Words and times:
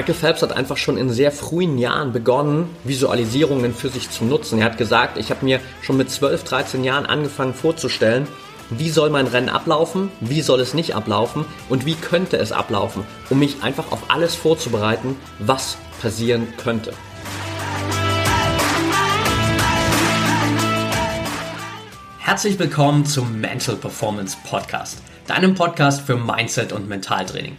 Michael 0.00 0.14
Phelps 0.14 0.40
hat 0.40 0.52
einfach 0.52 0.78
schon 0.78 0.96
in 0.96 1.10
sehr 1.10 1.30
frühen 1.30 1.76
Jahren 1.76 2.10
begonnen, 2.10 2.74
Visualisierungen 2.84 3.74
für 3.74 3.90
sich 3.90 4.08
zu 4.08 4.24
nutzen. 4.24 4.58
Er 4.58 4.64
hat 4.64 4.78
gesagt, 4.78 5.18
ich 5.18 5.28
habe 5.28 5.44
mir 5.44 5.60
schon 5.82 5.98
mit 5.98 6.08
12, 6.08 6.42
13 6.42 6.84
Jahren 6.84 7.04
angefangen 7.04 7.52
vorzustellen, 7.52 8.26
wie 8.70 8.88
soll 8.88 9.10
mein 9.10 9.26
Rennen 9.26 9.50
ablaufen, 9.50 10.10
wie 10.20 10.40
soll 10.40 10.60
es 10.60 10.72
nicht 10.72 10.94
ablaufen 10.94 11.44
und 11.68 11.84
wie 11.84 11.96
könnte 11.96 12.38
es 12.38 12.50
ablaufen, 12.50 13.04
um 13.28 13.40
mich 13.40 13.62
einfach 13.62 13.92
auf 13.92 14.04
alles 14.08 14.34
vorzubereiten, 14.34 15.16
was 15.38 15.76
passieren 16.00 16.48
könnte. 16.56 16.94
Herzlich 22.20 22.58
willkommen 22.58 23.04
zum 23.04 23.38
Mental 23.38 23.76
Performance 23.76 24.38
Podcast, 24.48 25.02
deinem 25.26 25.54
Podcast 25.54 26.00
für 26.00 26.16
Mindset 26.16 26.72
und 26.72 26.88
Mentaltraining. 26.88 27.58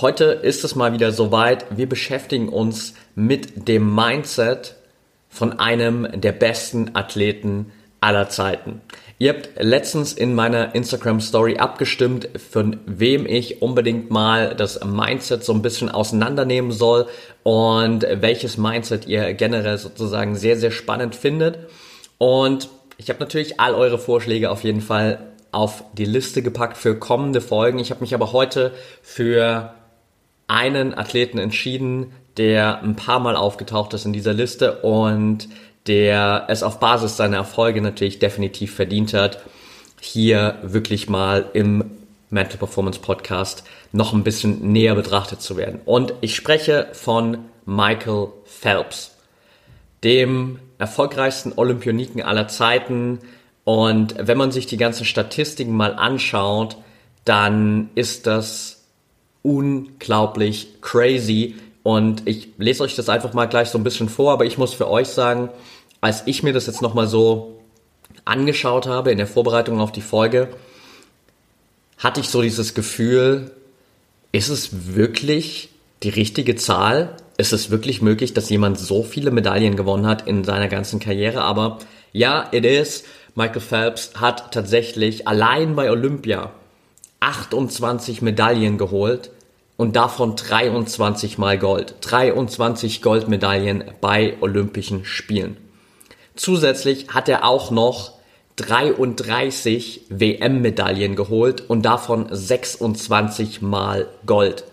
heute 0.00 0.24
ist 0.24 0.64
es 0.64 0.74
mal 0.74 0.92
wieder 0.92 1.12
soweit. 1.12 1.66
Wir 1.76 1.88
beschäftigen 1.88 2.48
uns 2.48 2.94
mit 3.14 3.68
dem 3.68 3.94
Mindset 3.94 4.76
von 5.28 5.58
einem 5.58 6.08
der 6.20 6.32
besten 6.32 6.90
Athleten 6.94 7.72
aller 8.00 8.28
Zeiten. 8.28 8.80
Ihr 9.18 9.30
habt 9.30 9.50
letztens 9.58 10.12
in 10.12 10.34
meiner 10.34 10.74
Instagram 10.74 11.20
Story 11.20 11.56
abgestimmt, 11.56 12.28
von 12.50 12.78
wem 12.84 13.24
ich 13.26 13.62
unbedingt 13.62 14.10
mal 14.10 14.54
das 14.54 14.84
Mindset 14.84 15.42
so 15.42 15.54
ein 15.54 15.62
bisschen 15.62 15.88
auseinandernehmen 15.88 16.72
soll 16.72 17.06
und 17.42 18.06
welches 18.20 18.58
Mindset 18.58 19.06
ihr 19.06 19.32
generell 19.32 19.78
sozusagen 19.78 20.36
sehr, 20.36 20.58
sehr 20.58 20.70
spannend 20.70 21.14
findet. 21.14 21.58
Und 22.18 22.68
ich 22.98 23.08
habe 23.08 23.20
natürlich 23.20 23.60
all 23.60 23.74
eure 23.74 23.98
Vorschläge 23.98 24.50
auf 24.50 24.62
jeden 24.64 24.82
Fall 24.82 25.18
auf 25.52 25.84
die 25.94 26.04
Liste 26.04 26.42
gepackt 26.42 26.76
für 26.76 26.98
kommende 26.98 27.40
Folgen. 27.40 27.78
Ich 27.78 27.90
habe 27.90 28.02
mich 28.02 28.14
aber 28.14 28.32
heute 28.32 28.72
für 29.00 29.72
einen 30.48 30.96
Athleten 30.96 31.38
entschieden, 31.38 32.12
der 32.36 32.82
ein 32.82 32.96
paar 32.96 33.20
Mal 33.20 33.36
aufgetaucht 33.36 33.94
ist 33.94 34.04
in 34.04 34.12
dieser 34.12 34.34
Liste 34.34 34.80
und 34.82 35.48
der 35.86 36.46
es 36.48 36.62
auf 36.62 36.80
Basis 36.80 37.16
seiner 37.16 37.38
Erfolge 37.38 37.80
natürlich 37.80 38.18
definitiv 38.18 38.74
verdient 38.74 39.14
hat, 39.14 39.42
hier 40.00 40.58
wirklich 40.62 41.08
mal 41.08 41.50
im 41.52 41.90
Mental 42.28 42.58
Performance 42.58 43.00
Podcast 43.00 43.64
noch 43.92 44.12
ein 44.12 44.24
bisschen 44.24 44.72
näher 44.72 44.94
betrachtet 44.94 45.40
zu 45.40 45.56
werden. 45.56 45.80
Und 45.84 46.14
ich 46.20 46.34
spreche 46.34 46.88
von 46.92 47.38
Michael 47.64 48.28
Phelps, 48.44 49.16
dem 50.02 50.58
erfolgreichsten 50.78 51.52
Olympioniken 51.56 52.22
aller 52.22 52.48
Zeiten. 52.48 53.20
Und 53.64 54.14
wenn 54.18 54.38
man 54.38 54.50
sich 54.52 54.66
die 54.66 54.76
ganzen 54.76 55.04
Statistiken 55.04 55.74
mal 55.74 55.94
anschaut, 55.94 56.76
dann 57.24 57.90
ist 57.94 58.26
das 58.26 58.75
unglaublich 59.46 60.80
crazy. 60.80 61.54
Und 61.84 62.26
ich 62.26 62.48
lese 62.58 62.82
euch 62.82 62.96
das 62.96 63.08
einfach 63.08 63.32
mal 63.32 63.46
gleich 63.46 63.68
so 63.68 63.78
ein 63.78 63.84
bisschen 63.84 64.08
vor, 64.08 64.32
aber 64.32 64.44
ich 64.44 64.58
muss 64.58 64.74
für 64.74 64.90
euch 64.90 65.06
sagen, 65.06 65.50
als 66.00 66.24
ich 66.26 66.42
mir 66.42 66.52
das 66.52 66.66
jetzt 66.66 66.82
nochmal 66.82 67.06
so 67.06 67.60
angeschaut 68.24 68.88
habe 68.88 69.12
in 69.12 69.18
der 69.18 69.28
Vorbereitung 69.28 69.80
auf 69.80 69.92
die 69.92 70.00
Folge, 70.00 70.48
hatte 71.98 72.20
ich 72.20 72.28
so 72.28 72.42
dieses 72.42 72.74
Gefühl, 72.74 73.52
ist 74.32 74.48
es 74.48 74.94
wirklich 74.96 75.70
die 76.02 76.08
richtige 76.08 76.56
Zahl? 76.56 77.16
Ist 77.38 77.52
es 77.52 77.70
wirklich 77.70 78.02
möglich, 78.02 78.34
dass 78.34 78.50
jemand 78.50 78.78
so 78.78 79.04
viele 79.04 79.30
Medaillen 79.30 79.76
gewonnen 79.76 80.06
hat 80.06 80.26
in 80.26 80.42
seiner 80.42 80.68
ganzen 80.68 80.98
Karriere? 80.98 81.42
Aber 81.42 81.78
ja, 82.12 82.48
it 82.50 82.64
is. 82.64 83.04
Michael 83.36 83.60
Phelps 83.60 84.12
hat 84.16 84.52
tatsächlich 84.52 85.28
allein 85.28 85.76
bei 85.76 85.90
Olympia 85.90 86.50
28 87.20 88.22
Medaillen 88.22 88.76
geholt 88.76 89.30
und 89.76 89.96
davon 89.96 90.36
23 90.36 91.38
mal 91.38 91.58
Gold. 91.58 91.96
23 92.00 93.02
Goldmedaillen 93.02 93.84
bei 94.00 94.34
Olympischen 94.40 95.04
Spielen. 95.04 95.56
Zusätzlich 96.34 97.08
hat 97.08 97.28
er 97.28 97.44
auch 97.44 97.70
noch 97.70 98.12
33 98.56 100.06
WM-Medaillen 100.08 101.14
geholt 101.14 101.68
und 101.68 101.82
davon 101.82 102.26
26 102.30 103.60
mal 103.60 104.08
Gold. 104.24 104.64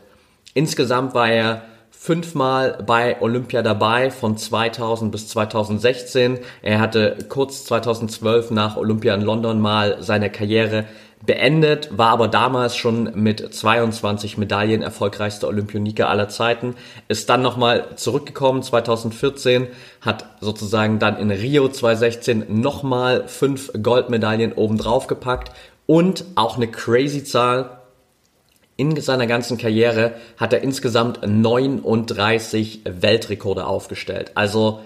Insgesamt 0.54 1.14
war 1.14 1.30
er 1.30 1.64
fünfmal 1.92 2.84
bei 2.86 3.22
Olympia 3.22 3.62
dabei 3.62 4.12
von 4.12 4.38
2000 4.38 5.12
bis 5.12 5.30
2016. 5.30 6.40
Er 6.62 6.80
hatte 6.80 7.18
kurz 7.30 7.66
2012 7.66 8.52
nach 8.52 8.78
Olympia 8.78 9.16
in 9.16 9.22
London 9.22 9.60
mal 9.60 9.98
seine 10.02 10.30
Karriere 10.30 10.86
beendet, 11.26 11.90
war 11.98 12.10
aber 12.10 12.28
damals 12.28 12.76
schon 12.76 13.12
mit 13.16 13.54
22 13.54 14.38
Medaillen 14.38 14.82
erfolgreichster 14.82 15.48
Olympioniker 15.48 16.10
aller 16.10 16.28
Zeiten, 16.28 16.76
ist 17.08 17.30
dann 17.30 17.42
nochmal 17.42 17.96
zurückgekommen 17.96 18.62
2014, 18.62 19.68
hat 20.02 20.26
sozusagen 20.42 21.00
dann 21.00 21.18
in 21.18 21.32
Rio 21.32 21.70
2016 21.70 22.46
nochmal 22.62 23.28
fünf 23.28 23.72
Goldmedaillen 23.82 24.54
obendrauf 24.54 25.08
gepackt 25.08 25.52
und 25.86 26.26
auch 26.36 26.58
eine 26.58 26.68
crazy 26.68 27.24
Zahl. 27.24 27.78
In 28.76 29.00
seiner 29.00 29.28
ganzen 29.28 29.58
Karriere 29.58 30.14
hat 30.38 30.52
er 30.52 30.62
insgesamt 30.62 31.20
39 31.26 32.82
Weltrekorde 32.86 33.66
aufgestellt. 33.66 34.32
Also 34.36 34.82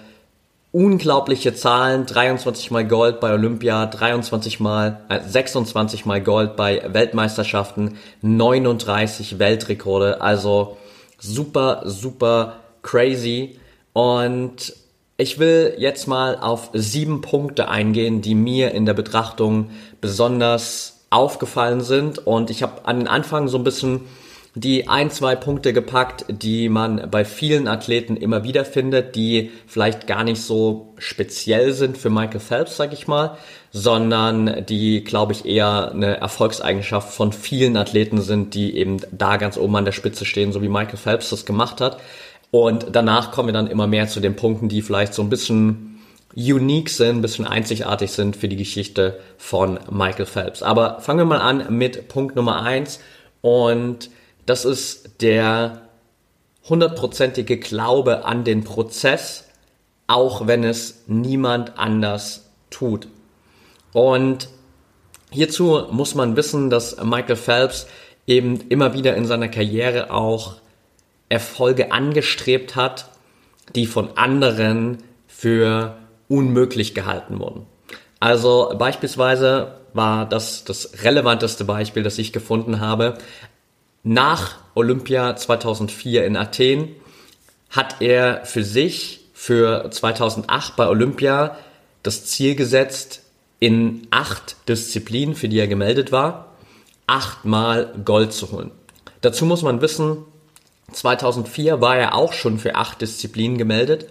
unglaubliche 0.71 1.53
Zahlen, 1.53 2.05
23 2.05 2.71
mal 2.71 2.85
Gold 2.85 3.19
bei 3.19 3.33
Olympia, 3.33 3.85
23 3.85 4.59
mal, 4.59 5.01
äh, 5.09 5.19
26 5.21 6.05
mal 6.05 6.21
Gold 6.21 6.55
bei 6.55 6.81
Weltmeisterschaften, 6.87 7.97
39 8.21 9.39
Weltrekorde, 9.39 10.21
also 10.21 10.77
super, 11.17 11.83
super 11.85 12.57
crazy. 12.83 13.59
Und 13.93 14.73
ich 15.17 15.39
will 15.39 15.73
jetzt 15.77 16.07
mal 16.07 16.37
auf 16.37 16.69
sieben 16.73 17.21
Punkte 17.21 17.69
eingehen, 17.69 18.21
die 18.21 18.35
mir 18.35 18.71
in 18.71 18.85
der 18.85 18.93
Betrachtung 18.93 19.71
besonders 19.99 21.05
aufgefallen 21.09 21.81
sind. 21.81 22.19
Und 22.27 22.49
ich 22.49 22.61
habe 22.61 22.85
an 22.85 22.99
den 22.99 23.07
Anfang 23.07 23.47
so 23.47 23.57
ein 23.57 23.63
bisschen 23.63 24.01
die 24.59 24.87
ein, 24.87 25.11
zwei 25.11 25.35
Punkte 25.35 25.71
gepackt, 25.71 26.25
die 26.29 26.67
man 26.67 27.09
bei 27.11 27.25
vielen 27.25 27.67
Athleten 27.67 28.17
immer 28.17 28.43
wieder 28.43 28.65
findet, 28.65 29.15
die 29.15 29.51
vielleicht 29.67 30.07
gar 30.07 30.23
nicht 30.23 30.41
so 30.41 30.93
speziell 30.97 31.73
sind 31.73 31.95
für 31.95 32.09
Michael 32.09 32.39
Phelps, 32.39 32.75
sag 32.75 32.91
ich 32.91 33.07
mal, 33.07 33.37
sondern 33.71 34.65
die, 34.65 35.03
glaube 35.03 35.33
ich, 35.33 35.45
eher 35.45 35.91
eine 35.91 36.17
Erfolgseigenschaft 36.17 37.13
von 37.13 37.33
vielen 37.33 37.77
Athleten 37.77 38.19
sind, 38.21 38.55
die 38.55 38.75
eben 38.75 38.97
da 39.11 39.37
ganz 39.37 39.57
oben 39.57 39.75
an 39.75 39.85
der 39.85 39.91
Spitze 39.91 40.25
stehen, 40.25 40.51
so 40.51 40.63
wie 40.63 40.69
Michael 40.69 40.97
Phelps 40.97 41.29
das 41.29 41.45
gemacht 41.45 41.79
hat. 41.79 41.99
Und 42.49 42.87
danach 42.93 43.31
kommen 43.31 43.49
wir 43.49 43.53
dann 43.53 43.67
immer 43.67 43.85
mehr 43.85 44.07
zu 44.07 44.19
den 44.21 44.35
Punkten, 44.35 44.69
die 44.69 44.81
vielleicht 44.81 45.13
so 45.13 45.21
ein 45.21 45.29
bisschen 45.29 45.99
unique 46.35 46.89
sind, 46.89 47.17
ein 47.17 47.21
bisschen 47.21 47.45
einzigartig 47.45 48.11
sind 48.11 48.35
für 48.35 48.47
die 48.47 48.57
Geschichte 48.57 49.19
von 49.37 49.79
Michael 49.91 50.25
Phelps. 50.25 50.63
Aber 50.63 50.99
fangen 51.01 51.19
wir 51.19 51.25
mal 51.25 51.41
an 51.41 51.77
mit 51.77 52.07
Punkt 52.07 52.35
Nummer 52.35 52.63
eins 52.63 52.99
und 53.41 54.09
das 54.47 54.65
ist 54.65 55.21
der 55.21 55.81
hundertprozentige 56.67 57.57
Glaube 57.57 58.25
an 58.25 58.43
den 58.43 58.63
Prozess, 58.63 59.43
auch 60.07 60.47
wenn 60.47 60.63
es 60.63 61.03
niemand 61.05 61.77
anders 61.77 62.49
tut. 62.69 63.07
Und 63.93 64.47
hierzu 65.31 65.83
muss 65.91 66.15
man 66.15 66.35
wissen, 66.37 66.69
dass 66.69 66.97
Michael 67.03 67.35
Phelps 67.35 67.87
eben 68.25 68.61
immer 68.69 68.93
wieder 68.93 69.15
in 69.15 69.25
seiner 69.25 69.49
Karriere 69.49 70.11
auch 70.11 70.55
Erfolge 71.29 71.91
angestrebt 71.91 72.75
hat, 72.75 73.09
die 73.75 73.85
von 73.85 74.17
anderen 74.17 75.03
für 75.27 75.97
unmöglich 76.29 76.95
gehalten 76.95 77.39
wurden. 77.39 77.65
Also 78.21 78.73
beispielsweise 78.77 79.75
war 79.93 80.27
das 80.27 80.63
das 80.63 81.03
relevanteste 81.03 81.65
Beispiel, 81.65 82.03
das 82.03 82.17
ich 82.17 82.31
gefunden 82.31 82.79
habe, 82.79 83.17
nach 84.03 84.55
Olympia 84.75 85.35
2004 85.35 86.25
in 86.25 86.37
Athen 86.37 86.95
hat 87.69 88.01
er 88.01 88.45
für 88.45 88.63
sich 88.63 89.21
für 89.33 89.89
2008 89.91 90.75
bei 90.75 90.87
Olympia 90.87 91.57
das 92.03 92.25
Ziel 92.25 92.55
gesetzt, 92.55 93.23
in 93.59 94.07
acht 94.11 94.55
Disziplinen, 94.69 95.35
für 95.35 95.49
die 95.49 95.59
er 95.59 95.67
gemeldet 95.67 96.11
war, 96.11 96.53
achtmal 97.07 97.93
Gold 98.05 98.33
zu 98.33 98.51
holen. 98.51 98.71
Dazu 99.21 99.45
muss 99.45 99.63
man 99.63 99.81
wissen, 99.81 100.25
2004 100.91 101.81
war 101.81 101.97
er 101.97 102.13
auch 102.13 102.33
schon 102.33 102.59
für 102.59 102.75
acht 102.75 103.01
Disziplinen 103.01 103.57
gemeldet, 103.57 104.07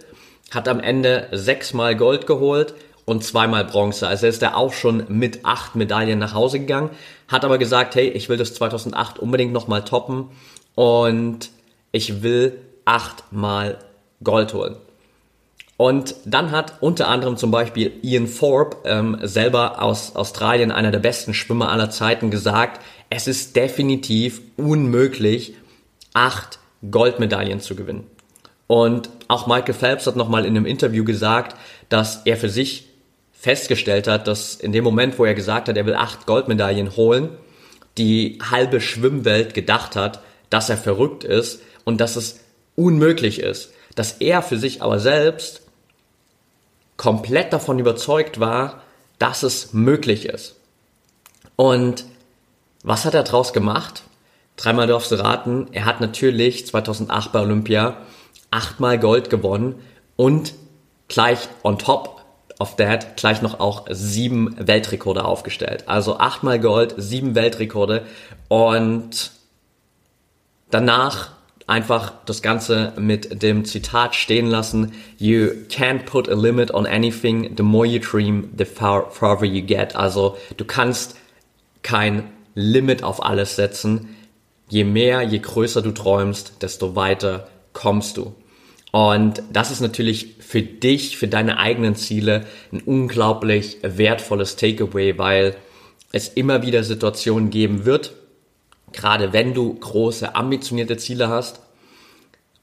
hat 0.51 0.67
am 0.67 0.79
Ende 0.79 1.27
sechsmal 1.31 1.95
Gold 1.95 2.27
geholt 2.27 2.73
und 3.07 3.23
zweimal 3.23 3.63
Bronze. 3.63 4.05
Also 4.05 4.27
ist 4.27 4.43
er 4.43 4.57
auch 4.57 4.73
schon 4.73 5.05
mit 5.07 5.45
acht 5.45 5.75
Medaillen 5.75 6.19
nach 6.19 6.33
Hause 6.33 6.59
gegangen, 6.59 6.89
hat 7.29 7.45
aber 7.45 7.57
gesagt, 7.57 7.95
hey, 7.95 8.09
ich 8.09 8.27
will 8.27 8.35
das 8.35 8.53
2008 8.53 9.17
unbedingt 9.17 9.53
nochmal 9.53 9.85
toppen 9.85 10.25
und 10.75 11.49
ich 11.93 12.21
will 12.21 12.59
achtmal 12.83 13.79
Gold 14.21 14.53
holen. 14.53 14.75
Und 15.77 16.15
dann 16.25 16.51
hat 16.51 16.81
unter 16.81 17.07
anderem 17.07 17.37
zum 17.37 17.49
Beispiel 17.49 17.93
Ian 18.01 18.27
Thorpe, 18.29 18.77
ähm, 18.83 19.17
selber 19.21 19.81
aus 19.81 20.15
Australien, 20.15 20.71
einer 20.71 20.91
der 20.91 20.99
besten 20.99 21.33
Schwimmer 21.33 21.71
aller 21.71 21.89
Zeiten, 21.89 22.29
gesagt, 22.29 22.81
es 23.09 23.27
ist 23.27 23.55
definitiv 23.55 24.41
unmöglich, 24.57 25.53
acht 26.13 26.59
Goldmedaillen 26.91 27.61
zu 27.61 27.75
gewinnen. 27.75 28.05
Und 28.65 29.09
auch 29.29 29.47
Michael 29.47 29.73
Phelps 29.73 30.07
hat 30.07 30.17
nochmal 30.17 30.43
in 30.43 30.57
einem 30.57 30.65
Interview 30.65 31.05
gesagt, 31.05 31.55
dass 31.87 32.23
er 32.25 32.35
für 32.35 32.49
sich 32.49 32.86
festgestellt 33.39 34.07
hat, 34.07 34.27
dass 34.27 34.55
in 34.55 34.71
dem 34.71 34.83
Moment, 34.83 35.19
wo 35.19 35.25
er 35.25 35.35
gesagt 35.35 35.69
hat, 35.69 35.77
er 35.77 35.85
will 35.85 35.95
acht 35.95 36.25
Goldmedaillen 36.25 36.95
holen, 36.95 37.29
die 37.97 38.39
halbe 38.51 38.81
Schwimmwelt 38.81 39.53
gedacht 39.53 39.95
hat, 39.95 40.21
dass 40.49 40.69
er 40.69 40.77
verrückt 40.77 41.23
ist 41.23 41.61
und 41.83 42.01
dass 42.01 42.15
es 42.15 42.39
unmöglich 42.75 43.39
ist. 43.39 43.71
Dass 43.95 44.13
er 44.13 44.41
für 44.41 44.57
sich 44.57 44.81
aber 44.81 44.99
selbst 44.99 45.61
komplett 46.95 47.53
davon 47.53 47.79
überzeugt 47.79 48.39
war, 48.39 48.81
dass 49.19 49.43
es 49.43 49.73
möglich 49.73 50.25
ist. 50.25 50.55
Und 51.55 52.05
was 52.83 53.05
hat 53.05 53.13
er 53.13 53.23
daraus 53.23 53.53
gemacht? 53.53 54.03
Dreimal 54.55 54.87
darfst 54.87 55.11
du 55.11 55.15
raten. 55.15 55.67
Er 55.71 55.85
hat 55.85 56.01
natürlich 56.01 56.65
2008 56.65 57.31
bei 57.31 57.41
Olympia 57.41 57.97
achtmal 58.49 58.97
Gold 58.99 59.29
gewonnen 59.29 59.75
und 60.15 60.53
gleich 61.07 61.47
on 61.63 61.77
top 61.77 62.16
of 62.59 62.75
that 62.77 63.17
gleich 63.17 63.41
noch 63.41 63.59
auch 63.59 63.85
sieben 63.89 64.55
Weltrekorde 64.57 65.25
aufgestellt. 65.25 65.83
Also 65.87 66.17
achtmal 66.17 66.59
Gold, 66.59 66.95
sieben 66.97 67.35
Weltrekorde 67.35 68.05
und 68.47 69.31
danach 70.71 71.31
einfach 71.67 72.13
das 72.25 72.41
Ganze 72.41 72.93
mit 72.97 73.43
dem 73.43 73.65
Zitat 73.65 74.15
stehen 74.15 74.47
lassen. 74.47 74.93
You 75.17 75.49
can't 75.69 76.05
put 76.05 76.29
a 76.29 76.33
limit 76.33 76.73
on 76.73 76.87
anything. 76.87 77.55
The 77.55 77.63
more 77.63 77.85
you 77.85 77.99
dream, 77.99 78.49
the 78.57 78.65
far, 78.65 79.11
farther 79.11 79.45
you 79.45 79.61
get. 79.61 79.95
Also 79.95 80.37
du 80.55 80.65
kannst 80.65 81.15
kein 81.83 82.31
Limit 82.55 83.03
auf 83.03 83.23
alles 83.23 83.55
setzen. 83.55 84.15
Je 84.69 84.83
mehr, 84.83 85.21
je 85.21 85.39
größer 85.39 85.81
du 85.81 85.91
träumst, 85.91 86.63
desto 86.63 86.95
weiter 86.95 87.47
kommst 87.73 88.17
du. 88.17 88.33
Und 88.91 89.43
das 89.51 89.71
ist 89.71 89.81
natürlich 89.81 90.35
für 90.39 90.61
dich, 90.61 91.17
für 91.17 91.27
deine 91.27 91.57
eigenen 91.57 91.95
Ziele 91.95 92.45
ein 92.71 92.81
unglaublich 92.81 93.77
wertvolles 93.81 94.55
Takeaway, 94.55 95.17
weil 95.17 95.55
es 96.11 96.29
immer 96.29 96.63
wieder 96.63 96.83
Situationen 96.83 97.49
geben 97.49 97.85
wird, 97.85 98.13
gerade 98.93 99.33
wenn 99.33 99.53
du 99.53 99.73
große 99.73 100.35
ambitionierte 100.35 100.97
Ziele 100.97 101.27
hast, 101.27 101.59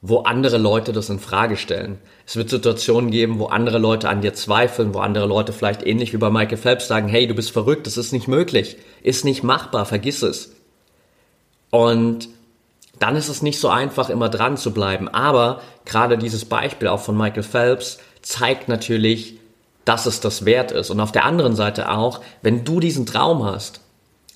wo 0.06 0.18
andere 0.18 0.58
Leute 0.58 0.92
das 0.92 1.08
in 1.08 1.18
Frage 1.18 1.56
stellen. 1.56 1.98
Es 2.26 2.36
wird 2.36 2.50
Situationen 2.50 3.10
geben, 3.10 3.38
wo 3.38 3.46
andere 3.46 3.78
Leute 3.78 4.08
an 4.10 4.20
dir 4.20 4.34
zweifeln, 4.34 4.92
wo 4.92 4.98
andere 4.98 5.26
Leute 5.26 5.54
vielleicht 5.54 5.86
ähnlich 5.86 6.12
wie 6.12 6.18
bei 6.18 6.30
Michael 6.30 6.58
Phelps 6.58 6.88
sagen, 6.88 7.08
hey, 7.08 7.26
du 7.26 7.34
bist 7.34 7.52
verrückt, 7.52 7.86
das 7.86 7.96
ist 7.96 8.12
nicht 8.12 8.28
möglich, 8.28 8.76
ist 9.02 9.24
nicht 9.24 9.42
machbar, 9.42 9.86
vergiss 9.86 10.22
es. 10.22 10.54
Und 11.70 12.28
dann 12.98 13.16
ist 13.16 13.28
es 13.28 13.42
nicht 13.42 13.58
so 13.58 13.68
einfach, 13.68 14.08
immer 14.08 14.28
dran 14.28 14.56
zu 14.56 14.72
bleiben. 14.72 15.08
Aber 15.08 15.60
gerade 15.84 16.18
dieses 16.18 16.44
Beispiel 16.44 16.88
auch 16.88 17.00
von 17.00 17.16
Michael 17.16 17.42
Phelps 17.42 17.98
zeigt 18.22 18.68
natürlich, 18.68 19.38
dass 19.84 20.06
es 20.06 20.20
das 20.20 20.44
wert 20.44 20.72
ist. 20.72 20.90
Und 20.90 21.00
auf 21.00 21.12
der 21.12 21.24
anderen 21.24 21.56
Seite 21.56 21.90
auch, 21.90 22.20
wenn 22.42 22.64
du 22.64 22.80
diesen 22.80 23.06
Traum 23.06 23.44
hast, 23.44 23.80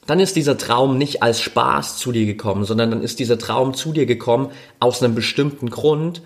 dann 0.06 0.20
ist 0.20 0.36
dieser 0.36 0.56
Traum 0.56 0.96
nicht 0.96 1.22
als 1.22 1.40
Spaß 1.40 1.98
zu 1.98 2.12
dir 2.12 2.24
gekommen, 2.24 2.64
sondern 2.64 2.90
dann 2.90 3.02
ist 3.02 3.18
dieser 3.18 3.38
Traum 3.38 3.74
zu 3.74 3.92
dir 3.92 4.06
gekommen 4.06 4.50
aus 4.80 5.02
einem 5.02 5.14
bestimmten 5.14 5.68
Grund, 5.68 6.22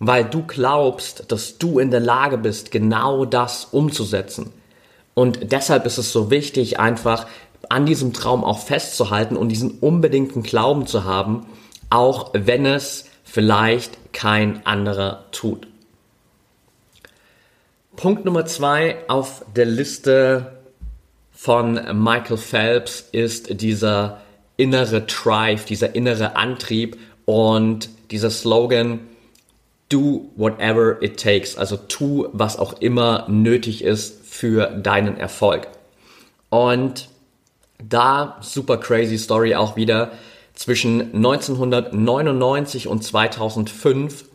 weil 0.00 0.24
du 0.24 0.42
glaubst, 0.44 1.30
dass 1.30 1.58
du 1.58 1.78
in 1.78 1.92
der 1.92 2.00
Lage 2.00 2.36
bist, 2.36 2.72
genau 2.72 3.24
das 3.24 3.68
umzusetzen. 3.70 4.52
Und 5.14 5.52
deshalb 5.52 5.86
ist 5.86 5.98
es 5.98 6.12
so 6.12 6.30
wichtig, 6.30 6.80
einfach 6.80 7.26
an 7.68 7.86
diesem 7.86 8.12
Traum 8.12 8.42
auch 8.42 8.58
festzuhalten 8.58 9.36
und 9.36 9.50
diesen 9.50 9.78
unbedingten 9.78 10.42
Glauben 10.42 10.86
zu 10.86 11.04
haben, 11.04 11.46
auch 11.92 12.30
wenn 12.32 12.64
es 12.64 13.04
vielleicht 13.22 14.14
kein 14.14 14.64
anderer 14.64 15.26
tut. 15.30 15.66
Punkt 17.96 18.24
Nummer 18.24 18.46
zwei 18.46 18.96
auf 19.08 19.44
der 19.54 19.66
Liste 19.66 20.52
von 21.32 21.74
Michael 22.02 22.38
Phelps 22.38 23.08
ist 23.12 23.60
dieser 23.60 24.22
innere 24.56 25.02
Drive, 25.02 25.66
dieser 25.66 25.94
innere 25.94 26.34
Antrieb 26.34 26.98
und 27.26 27.90
dieser 28.10 28.30
Slogan, 28.30 29.00
do 29.90 30.30
whatever 30.36 31.02
it 31.02 31.20
takes, 31.20 31.58
also 31.58 31.76
tu, 31.76 32.28
was 32.32 32.58
auch 32.58 32.80
immer 32.80 33.26
nötig 33.28 33.84
ist 33.84 34.24
für 34.24 34.66
deinen 34.68 35.18
Erfolg. 35.18 35.68
Und 36.48 37.08
da 37.86 38.38
super 38.40 38.78
crazy 38.78 39.18
Story 39.18 39.54
auch 39.54 39.76
wieder. 39.76 40.12
Zwischen 40.54 41.14
1999 41.14 42.86
und 42.88 43.02
2005 43.02 44.26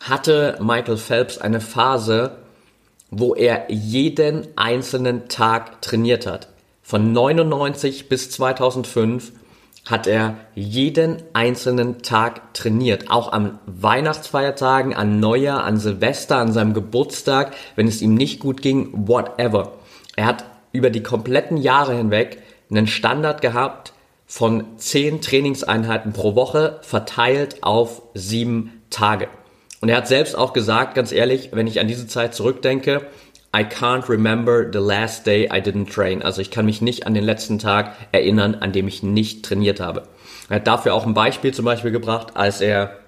hatte 0.00 0.58
Michael 0.60 0.96
Phelps 0.96 1.38
eine 1.38 1.60
Phase, 1.60 2.38
wo 3.10 3.34
er 3.34 3.70
jeden 3.70 4.46
einzelnen 4.56 5.28
Tag 5.28 5.82
trainiert 5.82 6.26
hat. 6.26 6.48
Von 6.82 7.12
99 7.12 8.08
bis 8.08 8.30
2005 8.30 9.32
hat 9.86 10.06
er 10.06 10.36
jeden 10.54 11.22
einzelnen 11.32 12.02
Tag 12.02 12.54
trainiert. 12.54 13.10
Auch 13.10 13.32
an 13.32 13.58
Weihnachtsfeiertagen, 13.66 14.94
an 14.94 15.20
Neujahr, 15.20 15.64
an 15.64 15.78
Silvester, 15.78 16.38
an 16.38 16.52
seinem 16.52 16.74
Geburtstag, 16.74 17.54
wenn 17.76 17.86
es 17.86 18.02
ihm 18.02 18.14
nicht 18.14 18.40
gut 18.40 18.62
ging, 18.62 19.08
whatever. 19.08 19.72
Er 20.16 20.26
hat 20.26 20.44
über 20.72 20.90
die 20.90 21.02
kompletten 21.02 21.56
Jahre 21.56 21.94
hinweg 21.94 22.42
einen 22.68 22.88
Standard 22.88 23.40
gehabt 23.40 23.92
von 24.26 24.78
10 24.78 25.20
Trainingseinheiten 25.20 26.12
pro 26.12 26.34
Woche 26.34 26.80
verteilt 26.82 27.62
auf 27.62 28.02
sieben 28.14 28.82
Tage. 28.90 29.28
Und 29.80 29.88
er 29.88 29.98
hat 29.98 30.08
selbst 30.08 30.36
auch 30.36 30.52
gesagt, 30.52 30.94
ganz 30.94 31.12
ehrlich, 31.12 31.50
wenn 31.52 31.66
ich 31.66 31.80
an 31.80 31.88
diese 31.88 32.06
Zeit 32.06 32.34
zurückdenke, 32.34 33.06
I 33.56 33.60
can't 33.60 34.08
remember 34.08 34.66
the 34.70 34.80
last 34.80 35.26
day 35.26 35.44
I 35.44 35.60
didn't 35.60 35.90
train. 35.90 36.22
Also 36.22 36.42
ich 36.42 36.50
kann 36.50 36.66
mich 36.66 36.82
nicht 36.82 37.06
an 37.06 37.14
den 37.14 37.24
letzten 37.24 37.58
Tag 37.58 37.94
erinnern, 38.12 38.56
an 38.56 38.72
dem 38.72 38.88
ich 38.88 39.02
nicht 39.02 39.44
trainiert 39.44 39.80
habe. 39.80 40.02
Er 40.48 40.56
hat 40.56 40.66
dafür 40.66 40.94
auch 40.94 41.06
ein 41.06 41.14
Beispiel 41.14 41.54
zum 41.54 41.64
Beispiel 41.64 41.90
gebracht, 41.90 42.32
als 42.34 42.60
er 42.60 42.98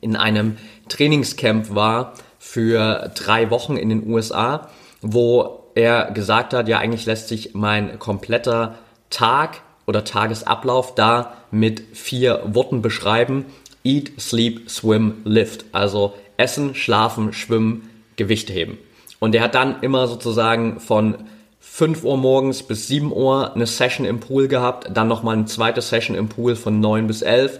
in 0.00 0.16
einem 0.16 0.56
Trainingscamp 0.88 1.74
war 1.74 2.14
für 2.38 3.10
drei 3.14 3.50
Wochen 3.50 3.76
in 3.76 3.88
den 3.88 4.08
USA, 4.08 4.68
wo 5.02 5.70
er 5.74 6.12
gesagt 6.12 6.54
hat, 6.54 6.68
ja 6.68 6.78
eigentlich 6.78 7.06
lässt 7.06 7.28
sich 7.28 7.54
mein 7.54 7.98
kompletter 7.98 8.78
Tag 9.10 9.62
oder 9.86 10.04
Tagesablauf 10.04 10.94
da 10.94 11.34
mit 11.50 11.82
vier 11.92 12.42
Worten 12.46 12.82
beschreiben. 12.82 13.46
Eat, 13.84 14.12
Sleep, 14.18 14.68
Swim, 14.70 15.14
Lift. 15.24 15.66
Also 15.72 16.14
Essen, 16.36 16.74
Schlafen, 16.74 17.32
Schwimmen, 17.32 17.90
Gewicht 18.16 18.50
heben. 18.50 18.78
Und 19.20 19.34
er 19.34 19.42
hat 19.42 19.54
dann 19.54 19.80
immer 19.82 20.06
sozusagen 20.08 20.80
von 20.80 21.16
5 21.60 22.04
Uhr 22.04 22.16
morgens 22.16 22.62
bis 22.62 22.86
7 22.88 23.12
Uhr 23.12 23.54
eine 23.54 23.66
Session 23.66 24.06
im 24.06 24.20
Pool 24.20 24.48
gehabt, 24.48 24.88
dann 24.92 25.08
nochmal 25.08 25.34
eine 25.34 25.46
zweite 25.46 25.80
Session 25.80 26.16
im 26.16 26.28
Pool 26.28 26.56
von 26.56 26.78
9 26.78 27.06
bis 27.06 27.22
11, 27.22 27.58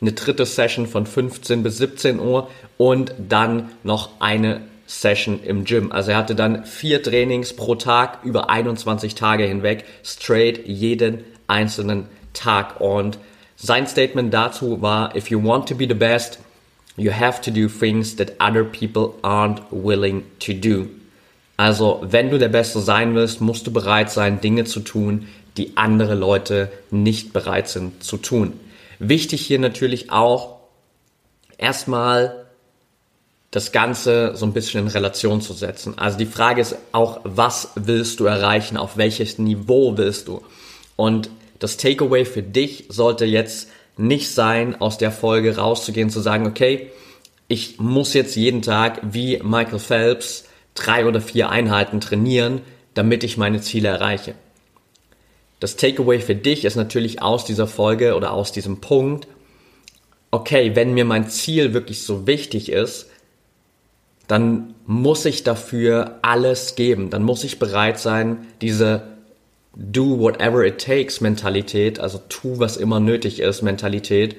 eine 0.00 0.12
dritte 0.12 0.46
Session 0.46 0.86
von 0.86 1.06
15 1.06 1.62
bis 1.62 1.78
17 1.78 2.20
Uhr 2.20 2.48
und 2.76 3.14
dann 3.18 3.70
noch 3.82 4.10
eine 4.20 4.60
Session 4.86 5.40
im 5.42 5.64
Gym. 5.64 5.90
Also 5.90 6.12
er 6.12 6.18
hatte 6.18 6.34
dann 6.34 6.64
vier 6.64 7.02
Trainings 7.02 7.54
pro 7.56 7.74
Tag 7.74 8.20
über 8.22 8.50
21 8.50 9.14
Tage 9.14 9.44
hinweg, 9.44 9.84
straight 10.04 10.66
jeden 10.68 11.24
einzelnen 11.46 12.06
Tag. 12.32 12.80
Und 12.80 13.18
sein 13.56 13.86
Statement 13.86 14.32
dazu 14.32 14.82
war, 14.82 15.14
if 15.16 15.30
you 15.30 15.42
want 15.42 15.68
to 15.68 15.74
be 15.74 15.86
the 15.88 15.94
best, 15.94 16.38
you 16.96 17.12
have 17.12 17.40
to 17.40 17.50
do 17.50 17.68
things 17.68 18.16
that 18.16 18.32
other 18.40 18.64
people 18.64 19.14
aren't 19.22 19.62
willing 19.70 20.24
to 20.40 20.52
do. 20.52 20.88
Also, 21.56 22.00
wenn 22.02 22.30
du 22.30 22.38
der 22.38 22.48
Beste 22.48 22.80
sein 22.80 23.14
willst, 23.14 23.40
musst 23.40 23.66
du 23.66 23.72
bereit 23.72 24.10
sein, 24.10 24.40
Dinge 24.40 24.64
zu 24.64 24.80
tun, 24.80 25.26
die 25.56 25.76
andere 25.76 26.14
Leute 26.14 26.70
nicht 26.90 27.32
bereit 27.32 27.68
sind 27.68 28.04
zu 28.04 28.18
tun. 28.18 28.52
Wichtig 28.98 29.40
hier 29.46 29.58
natürlich 29.58 30.12
auch, 30.12 30.56
erstmal 31.56 32.46
das 33.50 33.72
Ganze 33.72 34.36
so 34.36 34.44
ein 34.44 34.52
bisschen 34.52 34.82
in 34.82 34.88
Relation 34.88 35.40
zu 35.40 35.54
setzen. 35.54 35.96
Also 35.96 36.18
die 36.18 36.26
Frage 36.26 36.60
ist 36.60 36.76
auch, 36.92 37.20
was 37.24 37.70
willst 37.74 38.20
du 38.20 38.26
erreichen? 38.26 38.76
Auf 38.76 38.98
welches 38.98 39.38
Niveau 39.38 39.96
willst 39.96 40.28
du? 40.28 40.42
Und 40.96 41.30
das 41.58 41.76
Takeaway 41.76 42.24
für 42.24 42.42
dich 42.42 42.86
sollte 42.88 43.24
jetzt 43.24 43.68
nicht 43.96 44.30
sein, 44.30 44.80
aus 44.80 44.98
der 44.98 45.12
Folge 45.12 45.56
rauszugehen, 45.56 46.10
zu 46.10 46.20
sagen, 46.20 46.46
okay, 46.46 46.90
ich 47.48 47.78
muss 47.78 48.14
jetzt 48.14 48.36
jeden 48.36 48.62
Tag 48.62 49.00
wie 49.02 49.40
Michael 49.42 49.78
Phelps 49.78 50.44
drei 50.74 51.06
oder 51.06 51.20
vier 51.20 51.48
Einheiten 51.48 52.00
trainieren, 52.00 52.60
damit 52.94 53.24
ich 53.24 53.36
meine 53.36 53.60
Ziele 53.60 53.88
erreiche. 53.88 54.34
Das 55.60 55.76
Takeaway 55.76 56.20
für 56.20 56.34
dich 56.34 56.64
ist 56.64 56.76
natürlich 56.76 57.22
aus 57.22 57.44
dieser 57.44 57.66
Folge 57.66 58.14
oder 58.14 58.32
aus 58.32 58.52
diesem 58.52 58.80
Punkt, 58.80 59.26
okay, 60.30 60.72
wenn 60.74 60.92
mir 60.92 61.04
mein 61.04 61.30
Ziel 61.30 61.72
wirklich 61.72 62.02
so 62.02 62.26
wichtig 62.26 62.70
ist, 62.70 63.08
dann 64.26 64.74
muss 64.86 65.24
ich 65.24 65.44
dafür 65.44 66.18
alles 66.22 66.74
geben. 66.74 67.10
Dann 67.10 67.22
muss 67.22 67.44
ich 67.44 67.58
bereit 67.58 67.98
sein, 67.98 68.46
diese 68.60 69.15
do 69.76 70.18
whatever 70.18 70.64
it 70.64 70.78
takes 70.78 71.20
Mentalität, 71.20 72.00
also 72.00 72.20
tu 72.28 72.58
was 72.58 72.76
immer 72.76 72.98
nötig 72.98 73.40
ist 73.40 73.62
Mentalität, 73.62 74.36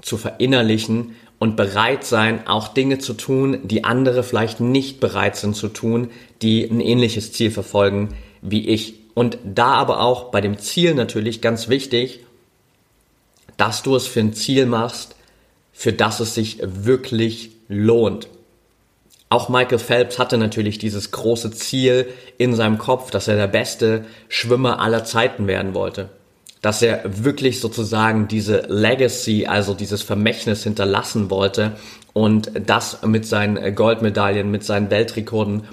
zu 0.00 0.16
verinnerlichen 0.16 1.16
und 1.40 1.56
bereit 1.56 2.04
sein, 2.04 2.46
auch 2.46 2.68
Dinge 2.68 2.98
zu 2.98 3.14
tun, 3.14 3.58
die 3.64 3.84
andere 3.84 4.22
vielleicht 4.22 4.60
nicht 4.60 5.00
bereit 5.00 5.36
sind 5.36 5.56
zu 5.56 5.68
tun, 5.68 6.10
die 6.42 6.64
ein 6.64 6.80
ähnliches 6.80 7.32
Ziel 7.32 7.50
verfolgen 7.50 8.14
wie 8.40 8.68
ich. 8.68 8.94
Und 9.14 9.38
da 9.44 9.72
aber 9.72 10.00
auch 10.00 10.30
bei 10.30 10.40
dem 10.40 10.58
Ziel 10.58 10.94
natürlich 10.94 11.40
ganz 11.40 11.68
wichtig, 11.68 12.20
dass 13.56 13.82
du 13.82 13.96
es 13.96 14.06
für 14.06 14.20
ein 14.20 14.32
Ziel 14.32 14.66
machst, 14.66 15.16
für 15.72 15.92
das 15.92 16.20
es 16.20 16.34
sich 16.34 16.60
wirklich 16.62 17.50
lohnt. 17.68 18.28
Auch 19.30 19.48
Michael 19.48 19.78
Phelps 19.78 20.18
hatte 20.18 20.38
natürlich 20.38 20.78
dieses 20.78 21.10
große 21.10 21.50
Ziel 21.50 22.08
in 22.38 22.54
seinem 22.54 22.78
Kopf, 22.78 23.10
dass 23.10 23.28
er 23.28 23.36
der 23.36 23.46
beste 23.46 24.04
Schwimmer 24.28 24.80
aller 24.80 25.04
Zeiten 25.04 25.46
werden 25.46 25.74
wollte. 25.74 26.08
Dass 26.62 26.82
er 26.82 27.02
wirklich 27.04 27.60
sozusagen 27.60 28.26
diese 28.26 28.62
Legacy, 28.68 29.46
also 29.46 29.74
dieses 29.74 30.02
Vermächtnis 30.02 30.64
hinterlassen 30.64 31.30
wollte 31.30 31.72
und 32.14 32.50
das 32.66 33.02
mit 33.02 33.26
seinen 33.26 33.74
Goldmedaillen, 33.74 34.50
mit 34.50 34.64
seinen 34.64 34.90
Weltrekorden 34.90 35.64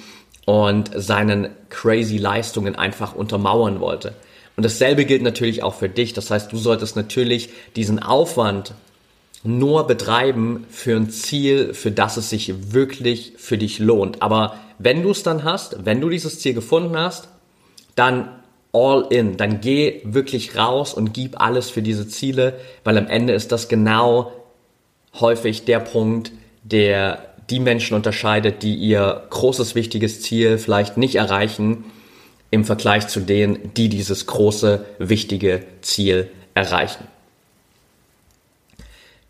und 0.46 0.92
seinen 0.94 1.50
crazy 1.70 2.18
Leistungen 2.18 2.76
einfach 2.76 3.16
untermauern 3.16 3.80
wollte. 3.80 4.14
Und 4.58 4.64
dasselbe 4.64 5.06
gilt 5.06 5.22
natürlich 5.22 5.64
auch 5.64 5.74
für 5.74 5.90
dich. 5.90 6.14
Das 6.14 6.30
heißt, 6.30 6.52
du 6.52 6.58
solltest 6.58 6.96
natürlich 6.96 7.50
diesen 7.76 8.00
Aufwand 8.00 8.74
nur 9.46 9.88
betreiben 9.88 10.66
für 10.70 10.96
ein 10.96 11.10
Ziel, 11.10 11.74
für 11.74 11.92
das 11.92 12.18
es 12.18 12.30
sich 12.30 12.74
wirklich 12.74 13.34
für 13.38 13.58
dich 13.58 13.80
lohnt. 13.80 14.22
Aber 14.22 14.58
wenn 14.80 15.04
du 15.04 15.12
es 15.12 15.24
dann 15.24 15.44
hast, 15.44 15.86
wenn 15.86 16.02
du 16.02 16.10
dieses 16.10 16.40
Ziel 16.40 16.54
gefunden 16.54 16.98
hast, 16.98 17.30
dann 17.96 18.30
all 18.74 19.06
in, 19.10 19.38
dann 19.38 19.62
geh 19.62 20.02
wirklich 20.04 20.58
raus 20.58 20.94
und 20.94 21.14
gib 21.14 21.40
alles 21.40 21.70
für 21.70 21.82
diese 21.82 22.08
Ziele, 22.08 22.60
weil 22.84 22.98
am 22.98 23.08
Ende 23.08 23.34
ist 23.34 23.52
das 23.52 23.70
genau 23.70 24.34
häufig 25.20 25.64
der 25.64 25.80
Punkt, 25.80 26.32
der 26.64 27.20
die 27.50 27.60
Menschen 27.60 27.96
unterscheidet, 27.96 28.64
die 28.64 28.76
ihr 28.76 29.24
großes, 29.30 29.76
wichtiges 29.76 30.22
Ziel 30.22 30.58
vielleicht 30.58 30.98
nicht 30.98 31.16
erreichen, 31.16 31.86
im 32.52 32.66
Vergleich 32.66 33.08
zu 33.08 33.20
denen, 33.20 33.74
die 33.76 33.90
dieses 33.90 34.26
große, 34.26 34.86
wichtige 35.00 35.64
Ziel 35.82 36.30
erreichen. 36.54 37.08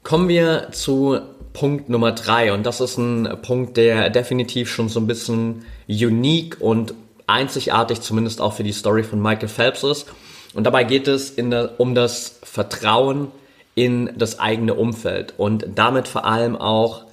Kommen 0.05 0.29
wir 0.29 0.67
zu 0.71 1.19
Punkt 1.53 1.89
Nummer 1.89 2.11
drei 2.11 2.53
und 2.53 2.63
das 2.63 2.79
ist 2.79 2.99
ein 2.99 3.27
Punkt, 3.41 3.75
der 3.75 4.11
definitiv 4.11 4.69
schon 4.69 4.87
so 4.87 4.99
ein 4.99 5.07
bisschen 5.07 5.65
unique 5.87 6.61
und 6.61 6.93
einzigartig, 7.25 8.01
zumindest 8.01 8.39
auch 8.39 8.53
für 8.53 8.61
die 8.61 8.71
Story 8.71 9.01
von 9.01 9.19
Michael 9.19 9.47
Phelps 9.47 9.81
ist. 9.81 10.05
Und 10.53 10.65
dabei 10.65 10.83
geht 10.83 11.07
es 11.07 11.33
der, 11.37 11.71
um 11.79 11.95
das 11.95 12.39
Vertrauen 12.43 13.31
in 13.73 14.11
das 14.15 14.37
eigene 14.37 14.75
Umfeld 14.75 15.33
und 15.37 15.65
damit 15.73 16.07
vor 16.07 16.25
allem 16.25 16.55
auch 16.55 17.05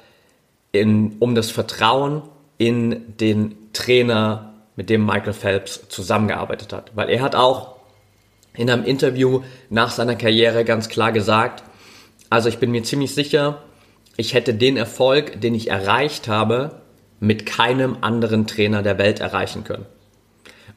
in, 0.72 1.16
um 1.18 1.34
das 1.34 1.50
Vertrauen 1.50 2.20
in 2.58 3.16
den 3.16 3.56
Trainer, 3.72 4.52
mit 4.76 4.90
dem 4.90 5.06
Michael 5.06 5.32
Phelps 5.32 5.88
zusammengearbeitet 5.88 6.74
hat. 6.74 6.90
Weil 6.94 7.08
er 7.08 7.22
hat 7.22 7.36
auch 7.36 7.76
in 8.54 8.68
einem 8.68 8.84
Interview 8.84 9.40
nach 9.70 9.92
seiner 9.92 10.14
Karriere 10.14 10.66
ganz 10.66 10.90
klar 10.90 11.10
gesagt, 11.10 11.62
also 12.32 12.48
ich 12.48 12.56
bin 12.56 12.70
mir 12.70 12.82
ziemlich 12.82 13.14
sicher, 13.14 13.58
ich 14.16 14.32
hätte 14.32 14.54
den 14.54 14.78
Erfolg, 14.78 15.42
den 15.42 15.54
ich 15.54 15.68
erreicht 15.68 16.28
habe, 16.28 16.80
mit 17.20 17.44
keinem 17.44 17.98
anderen 18.00 18.46
Trainer 18.46 18.82
der 18.82 18.96
Welt 18.96 19.20
erreichen 19.20 19.64
können. 19.64 19.84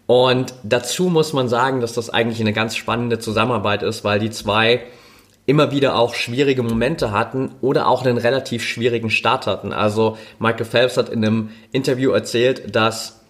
Und 0.06 0.54
dazu 0.64 1.06
muss 1.06 1.32
man 1.32 1.48
sagen, 1.48 1.80
dass 1.80 1.94
das 1.94 2.10
eigentlich 2.10 2.42
eine 2.42 2.52
ganz 2.52 2.76
spannende 2.76 3.20
Zusammenarbeit 3.20 3.84
ist, 3.84 4.04
weil 4.04 4.20
die 4.20 4.32
zwei 4.32 4.82
immer 5.46 5.72
wieder 5.72 5.96
auch 5.96 6.14
schwierige 6.14 6.62
Momente 6.62 7.14
hatten 7.14 7.52
oder 7.62 7.88
auch 7.88 8.06
einen 8.06 8.18
relativ 8.18 8.62
schwierigen 8.62 9.10
Start 9.10 9.48
hatten. 9.48 9.72
Also 9.72 10.18
Michael 10.40 10.66
Phelps 10.66 10.98
hat 10.98 11.08
in 11.08 11.24
einem 11.24 11.52
Interview 11.72 12.12
erzählt, 12.12 12.76
dass 12.76 13.22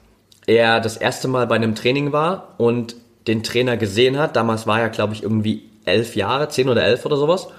er 0.48 0.80
das 0.80 0.98
erste 0.98 1.28
Mal 1.28 1.46
bei 1.46 1.58
einem 1.58 1.76
Training 1.76 2.12
war 2.12 2.56
und 2.58 2.96
den 3.28 3.44
Trainer 3.44 3.78
gesehen 3.78 4.18
hat. 4.18 4.36
Damals 4.36 4.66
war 4.66 4.82
er, 4.82 4.90
glaube 4.90 5.14
ich, 5.14 5.22
irgendwie 5.22 5.70
elf 5.86 6.16
Jahre, 6.16 6.50
zehn 6.50 6.70
oder 6.70 6.84
elf 6.84 7.06
oder 7.06 7.18
sowas. 7.18 7.50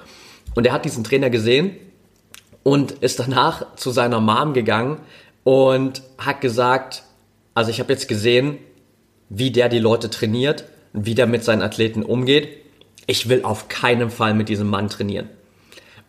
Und 0.57 0.67
er 0.67 0.73
hat 0.73 0.85
diesen 0.85 1.05
Trainer 1.05 1.31
gesehen 1.31 1.77
und 2.65 2.91
ist 2.91 3.21
danach 3.21 3.77
zu 3.77 3.91
seiner 3.91 4.21
Mom 4.21 4.55
gegangen 4.55 4.99
und 5.45 6.03
hat 6.19 6.41
gesagt, 6.41 7.05
also 7.55 7.71
ich 7.71 7.79
habe 7.79 7.93
jetzt 7.93 8.09
gesehen, 8.09 8.59
wie 9.29 9.51
der 9.53 9.69
die 9.69 9.79
Leute 9.79 10.11
trainiert, 10.11 10.65
wie 10.93 11.15
der 11.15 11.27
mit 11.27 11.45
seinen 11.45 11.63
Athleten 11.63 12.03
umgeht. 12.03 12.49
Ich 13.07 13.29
will 13.29 13.45
auf 13.45 13.69
keinen 13.69 14.11
Fall 14.11 14.35
mit 14.35 14.49
diesem 14.49 14.69
Mann 14.69 14.89
trainieren. 14.89 15.29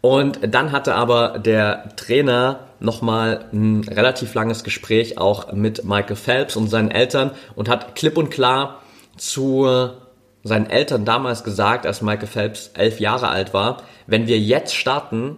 Und 0.01 0.39
dann 0.41 0.71
hatte 0.71 0.95
aber 0.95 1.39
der 1.39 1.89
Trainer 1.97 2.69
nochmal 2.79 3.45
ein 3.51 3.83
relativ 3.83 4.33
langes 4.33 4.63
Gespräch 4.63 5.17
auch 5.17 5.51
mit 5.51 5.83
Michael 5.83 6.15
Phelps 6.15 6.55
und 6.55 6.69
seinen 6.69 6.91
Eltern 6.91 7.31
und 7.55 7.67
hat 7.67 7.95
klipp 7.95 8.17
und 8.17 8.29
klar 8.29 8.81
zu 9.17 9.67
seinen 10.47 10.69
Eltern 10.69 11.05
damals 11.05 11.43
gesagt, 11.43 11.85
als 11.85 12.01
Michael 12.01 12.27
Phelps 12.27 12.71
elf 12.73 12.99
Jahre 12.99 13.29
alt 13.29 13.53
war, 13.53 13.83
wenn 14.07 14.27
wir 14.27 14.39
jetzt 14.39 14.75
starten, 14.75 15.37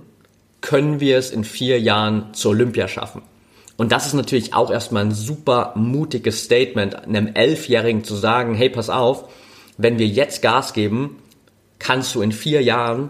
können 0.61 0.99
wir 0.99 1.17
es 1.17 1.31
in 1.31 1.43
vier 1.43 1.79
Jahren 1.79 2.33
zur 2.33 2.51
Olympia 2.51 2.87
schaffen. 2.87 3.21
Und 3.77 3.91
das 3.93 4.05
ist 4.05 4.13
natürlich 4.13 4.53
auch 4.53 4.71
erstmal 4.71 5.05
ein 5.05 5.13
super 5.13 5.71
mutiges 5.75 6.43
Statement, 6.43 7.05
einem 7.05 7.27
Elfjährigen 7.33 8.03
zu 8.03 8.15
sagen, 8.15 8.53
hey, 8.53 8.69
pass 8.69 8.89
auf, 8.89 9.29
wenn 9.77 9.97
wir 9.97 10.07
jetzt 10.07 10.41
Gas 10.41 10.73
geben, 10.73 11.21
kannst 11.79 12.13
du 12.13 12.21
in 12.21 12.33
vier 12.33 12.61
Jahren, 12.61 13.09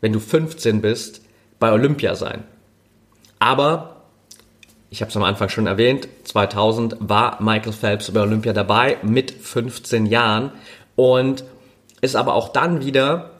wenn 0.00 0.12
du 0.12 0.18
15 0.18 0.80
bist, 0.80 1.22
bei 1.60 1.70
Olympia 1.72 2.16
sein. 2.16 2.42
Aber, 3.38 4.02
ich 4.90 5.00
habe 5.00 5.10
es 5.10 5.16
am 5.16 5.22
Anfang 5.22 5.48
schon 5.50 5.68
erwähnt, 5.68 6.08
2000 6.24 6.96
war 6.98 7.40
Michael 7.40 7.72
Phelps 7.72 8.10
bei 8.10 8.20
Olympia 8.20 8.52
dabei 8.52 8.96
mit 9.02 9.30
15 9.30 10.06
Jahren 10.06 10.50
und 10.98 11.44
ist 12.00 12.16
aber 12.16 12.34
auch 12.34 12.48
dann 12.48 12.84
wieder 12.84 13.30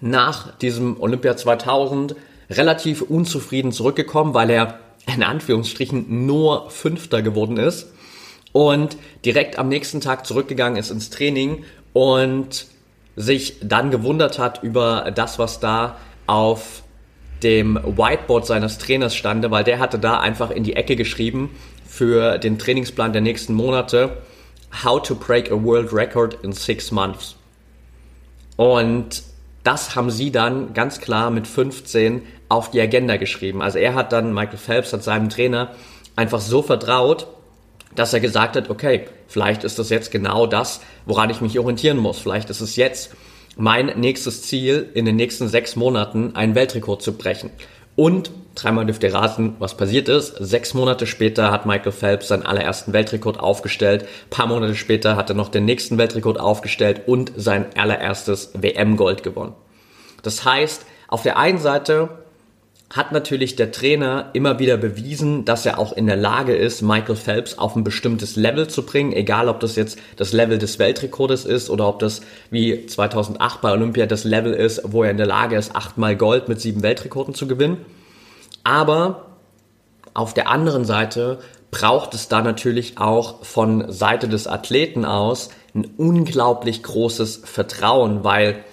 nach 0.00 0.56
diesem 0.58 1.00
Olympia 1.00 1.36
2000 1.36 2.14
relativ 2.48 3.02
unzufrieden 3.02 3.72
zurückgekommen, 3.72 4.34
weil 4.34 4.50
er 4.50 4.78
in 5.12 5.24
Anführungsstrichen 5.24 6.26
nur 6.26 6.70
Fünfter 6.70 7.22
geworden 7.22 7.56
ist 7.56 7.92
und 8.52 8.98
direkt 9.24 9.58
am 9.58 9.68
nächsten 9.68 10.00
Tag 10.00 10.26
zurückgegangen 10.28 10.78
ist 10.78 10.92
ins 10.92 11.10
Training 11.10 11.64
und 11.92 12.66
sich 13.16 13.56
dann 13.62 13.90
gewundert 13.90 14.38
hat 14.38 14.62
über 14.62 15.10
das, 15.12 15.40
was 15.40 15.58
da 15.58 15.96
auf 16.28 16.84
dem 17.42 17.80
Whiteboard 17.82 18.46
seines 18.46 18.78
Trainers 18.78 19.16
stande, 19.16 19.50
weil 19.50 19.64
der 19.64 19.80
hatte 19.80 19.98
da 19.98 20.20
einfach 20.20 20.52
in 20.52 20.62
die 20.62 20.76
Ecke 20.76 20.94
geschrieben 20.94 21.50
für 21.84 22.38
den 22.38 22.60
Trainingsplan 22.60 23.12
der 23.12 23.22
nächsten 23.22 23.54
Monate, 23.54 24.18
How 24.84 25.02
to 25.02 25.14
Break 25.14 25.50
a 25.50 25.54
World 25.54 25.92
Record 25.92 26.38
in 26.42 26.52
Six 26.52 26.90
Months. 26.90 27.36
Und 28.56 29.22
das 29.62 29.96
haben 29.96 30.10
sie 30.10 30.30
dann 30.30 30.74
ganz 30.74 31.00
klar 31.00 31.30
mit 31.30 31.46
15 31.46 32.22
auf 32.48 32.70
die 32.70 32.80
Agenda 32.80 33.16
geschrieben. 33.16 33.62
Also 33.62 33.78
er 33.78 33.94
hat 33.94 34.12
dann, 34.12 34.32
Michael 34.32 34.58
Phelps 34.58 34.92
hat 34.92 35.02
seinem 35.02 35.28
Trainer 35.28 35.72
einfach 36.14 36.40
so 36.40 36.62
vertraut, 36.62 37.26
dass 37.94 38.12
er 38.12 38.20
gesagt 38.20 38.56
hat, 38.56 38.70
okay, 38.70 39.06
vielleicht 39.26 39.64
ist 39.64 39.78
das 39.78 39.90
jetzt 39.90 40.10
genau 40.10 40.46
das, 40.46 40.80
woran 41.04 41.30
ich 41.30 41.40
mich 41.40 41.58
orientieren 41.58 41.98
muss. 41.98 42.18
Vielleicht 42.18 42.50
ist 42.50 42.60
es 42.60 42.76
jetzt 42.76 43.14
mein 43.56 43.86
nächstes 43.98 44.42
Ziel, 44.42 44.90
in 44.94 45.04
den 45.04 45.16
nächsten 45.16 45.48
sechs 45.48 45.76
Monaten 45.76 46.36
einen 46.36 46.54
Weltrekord 46.54 47.02
zu 47.02 47.16
brechen. 47.16 47.50
Und 47.96 48.30
dreimal 48.54 48.86
dürft 48.86 49.02
ihr 49.02 49.14
raten, 49.14 49.56
was 49.58 49.76
passiert 49.76 50.08
ist. 50.08 50.36
Sechs 50.38 50.74
Monate 50.74 51.06
später 51.06 51.50
hat 51.50 51.66
Michael 51.66 51.92
Phelps 51.92 52.28
seinen 52.28 52.44
allerersten 52.44 52.92
Weltrekord 52.92 53.40
aufgestellt. 53.40 54.02
Ein 54.02 54.30
paar 54.30 54.46
Monate 54.46 54.74
später 54.74 55.16
hat 55.16 55.30
er 55.30 55.36
noch 55.36 55.48
den 55.48 55.64
nächsten 55.64 55.98
Weltrekord 55.98 56.38
aufgestellt 56.38 57.02
und 57.06 57.32
sein 57.36 57.66
allererstes 57.76 58.50
WM-Gold 58.54 59.22
gewonnen. 59.22 59.54
Das 60.22 60.44
heißt, 60.44 60.84
auf 61.08 61.22
der 61.22 61.38
einen 61.38 61.58
Seite 61.58 62.10
hat 62.90 63.10
natürlich 63.10 63.56
der 63.56 63.72
Trainer 63.72 64.30
immer 64.32 64.60
wieder 64.60 64.76
bewiesen, 64.76 65.44
dass 65.44 65.66
er 65.66 65.78
auch 65.78 65.92
in 65.92 66.06
der 66.06 66.16
Lage 66.16 66.54
ist, 66.54 66.82
Michael 66.82 67.16
Phelps 67.16 67.58
auf 67.58 67.74
ein 67.74 67.82
bestimmtes 67.82 68.36
Level 68.36 68.68
zu 68.68 68.84
bringen, 68.84 69.12
egal 69.12 69.48
ob 69.48 69.58
das 69.58 69.74
jetzt 69.74 69.98
das 70.16 70.32
Level 70.32 70.58
des 70.58 70.78
Weltrekordes 70.78 71.44
ist 71.44 71.68
oder 71.68 71.88
ob 71.88 71.98
das 71.98 72.20
wie 72.50 72.86
2008 72.86 73.60
bei 73.60 73.72
Olympia 73.72 74.06
das 74.06 74.22
Level 74.22 74.52
ist, 74.52 74.82
wo 74.84 75.02
er 75.02 75.10
in 75.10 75.16
der 75.16 75.26
Lage 75.26 75.56
ist, 75.56 75.74
achtmal 75.74 76.16
Gold 76.16 76.48
mit 76.48 76.60
sieben 76.60 76.82
Weltrekorden 76.84 77.34
zu 77.34 77.48
gewinnen. 77.48 77.78
Aber 78.62 79.26
auf 80.14 80.32
der 80.32 80.48
anderen 80.48 80.84
Seite 80.84 81.40
braucht 81.72 82.14
es 82.14 82.28
da 82.28 82.40
natürlich 82.40 82.98
auch 82.98 83.44
von 83.44 83.90
Seite 83.90 84.28
des 84.28 84.46
Athleten 84.46 85.04
aus 85.04 85.50
ein 85.74 85.86
unglaublich 85.96 86.84
großes 86.84 87.42
Vertrauen, 87.44 88.22
weil 88.22 88.64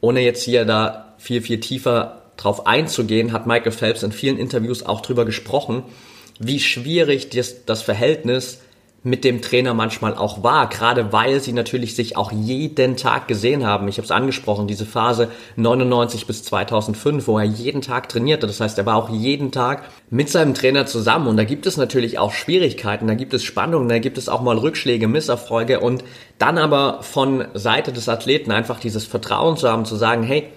ohne 0.00 0.20
jetzt 0.20 0.42
hier 0.42 0.64
da 0.64 1.14
viel, 1.18 1.42
viel 1.42 1.60
tiefer 1.60 2.22
drauf 2.36 2.66
einzugehen, 2.66 3.32
hat 3.32 3.46
Michael 3.46 3.72
Phelps 3.72 4.02
in 4.02 4.12
vielen 4.12 4.38
Interviews 4.38 4.84
auch 4.84 5.00
drüber 5.00 5.24
gesprochen, 5.24 5.82
wie 6.38 6.60
schwierig 6.60 7.30
das, 7.30 7.82
Verhältnis 7.82 8.60
mit 9.02 9.22
dem 9.22 9.40
Trainer 9.40 9.72
manchmal 9.72 10.16
auch 10.16 10.42
war, 10.42 10.68
gerade 10.68 11.12
weil 11.12 11.40
sie 11.40 11.52
natürlich 11.52 11.94
sich 11.94 12.16
auch 12.16 12.32
jeden 12.32 12.96
Tag 12.96 13.28
gesehen 13.28 13.64
haben. 13.64 13.86
Ich 13.86 13.98
habe 13.98 14.04
es 14.04 14.10
angesprochen, 14.10 14.66
diese 14.66 14.84
Phase 14.84 15.30
99 15.54 16.26
bis 16.26 16.42
2005, 16.42 17.28
wo 17.28 17.38
er 17.38 17.44
jeden 17.44 17.82
Tag 17.82 18.08
trainierte. 18.08 18.48
Das 18.48 18.58
heißt, 18.58 18.76
er 18.78 18.84
war 18.84 18.96
auch 18.96 19.08
jeden 19.08 19.52
Tag 19.52 19.84
mit 20.10 20.28
seinem 20.28 20.54
Trainer 20.54 20.86
zusammen 20.86 21.28
und 21.28 21.36
da 21.36 21.44
gibt 21.44 21.66
es 21.66 21.76
natürlich 21.76 22.18
auch 22.18 22.32
Schwierigkeiten, 22.32 23.06
da 23.06 23.14
gibt 23.14 23.32
es 23.32 23.44
Spannungen, 23.44 23.88
da 23.88 24.00
gibt 24.00 24.18
es 24.18 24.28
auch 24.28 24.42
mal 24.42 24.58
Rückschläge, 24.58 25.06
Misserfolge 25.06 25.78
und 25.78 26.02
dann 26.38 26.58
aber 26.58 26.98
von 27.02 27.44
Seite 27.54 27.92
des 27.92 28.08
Athleten 28.08 28.50
einfach 28.50 28.80
dieses 28.80 29.04
Vertrauen 29.04 29.56
zu 29.56 29.68
haben, 29.68 29.84
zu 29.84 29.94
sagen, 29.94 30.24
hey, 30.24 30.48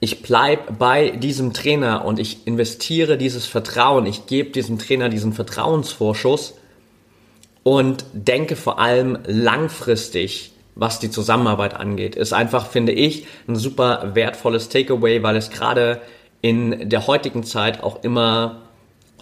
ich 0.00 0.22
bleib 0.22 0.78
bei 0.78 1.10
diesem 1.10 1.52
Trainer 1.52 2.04
und 2.04 2.18
ich 2.18 2.46
investiere 2.46 3.16
dieses 3.16 3.46
Vertrauen, 3.46 4.06
ich 4.06 4.26
gebe 4.26 4.50
diesem 4.50 4.78
Trainer 4.78 5.08
diesen 5.08 5.32
Vertrauensvorschuss 5.32 6.54
und 7.62 8.04
denke 8.12 8.56
vor 8.56 8.78
allem 8.78 9.18
langfristig, 9.26 10.52
was 10.74 10.98
die 10.98 11.10
Zusammenarbeit 11.10 11.74
angeht. 11.74 12.14
Ist 12.14 12.34
einfach, 12.34 12.66
finde 12.66 12.92
ich, 12.92 13.26
ein 13.48 13.56
super 13.56 14.14
wertvolles 14.14 14.68
Takeaway, 14.68 15.22
weil 15.22 15.36
es 15.36 15.50
gerade 15.50 16.00
in 16.42 16.90
der 16.90 17.06
heutigen 17.06 17.42
Zeit 17.42 17.82
auch 17.82 18.04
immer 18.04 18.62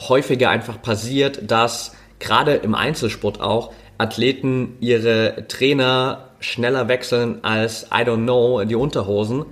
häufiger 0.09 0.51
einfach 0.51 0.83
passiert, 0.83 1.51
dass 1.51 1.95
gerade 2.19 2.55
im 2.55 2.75
Einzelsport 2.75 3.41
auch 3.41 3.73
Athleten 3.97 4.77
ihre 4.81 5.47
Trainer 5.47 6.31
schneller 6.41 6.89
wechseln 6.89 7.43
als, 7.45 7.85
I 7.85 8.03
don't 8.03 8.25
know, 8.25 8.65
die 8.65 8.75
Unterhosen. 8.75 9.47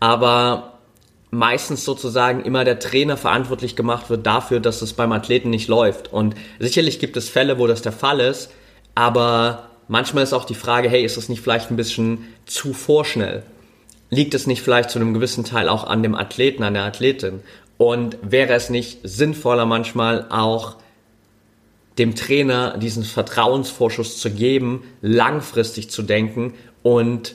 Aber 0.00 0.78
meistens 1.30 1.84
sozusagen 1.84 2.42
immer 2.44 2.64
der 2.64 2.78
Trainer 2.78 3.16
verantwortlich 3.16 3.76
gemacht 3.76 4.08
wird 4.10 4.26
dafür, 4.26 4.60
dass 4.60 4.82
es 4.82 4.92
beim 4.92 5.12
Athleten 5.12 5.50
nicht 5.50 5.68
läuft. 5.68 6.12
Und 6.12 6.34
sicherlich 6.58 6.98
gibt 6.98 7.16
es 7.16 7.28
Fälle, 7.28 7.58
wo 7.58 7.66
das 7.66 7.82
der 7.82 7.92
Fall 7.92 8.20
ist, 8.20 8.50
aber 8.94 9.68
manchmal 9.88 10.24
ist 10.24 10.32
auch 10.32 10.44
die 10.44 10.54
Frage, 10.54 10.88
hey, 10.88 11.04
ist 11.04 11.16
das 11.16 11.28
nicht 11.28 11.42
vielleicht 11.42 11.70
ein 11.70 11.76
bisschen 11.76 12.26
zu 12.46 12.72
vorschnell? 12.72 13.42
Liegt 14.10 14.34
es 14.34 14.46
nicht 14.46 14.62
vielleicht 14.62 14.90
zu 14.90 14.98
einem 14.98 15.12
gewissen 15.12 15.44
Teil 15.44 15.68
auch 15.68 15.84
an 15.84 16.02
dem 16.02 16.14
Athleten, 16.14 16.62
an 16.62 16.74
der 16.74 16.84
Athletin? 16.84 17.40
Und 17.76 18.16
wäre 18.22 18.54
es 18.54 18.70
nicht 18.70 19.00
sinnvoller 19.04 19.66
manchmal 19.66 20.26
auch 20.30 20.76
dem 21.98 22.14
Trainer 22.14 22.78
diesen 22.78 23.04
Vertrauensvorschuss 23.04 24.18
zu 24.18 24.30
geben, 24.30 24.84
langfristig 25.02 25.90
zu 25.90 26.02
denken 26.02 26.54
und 26.82 27.34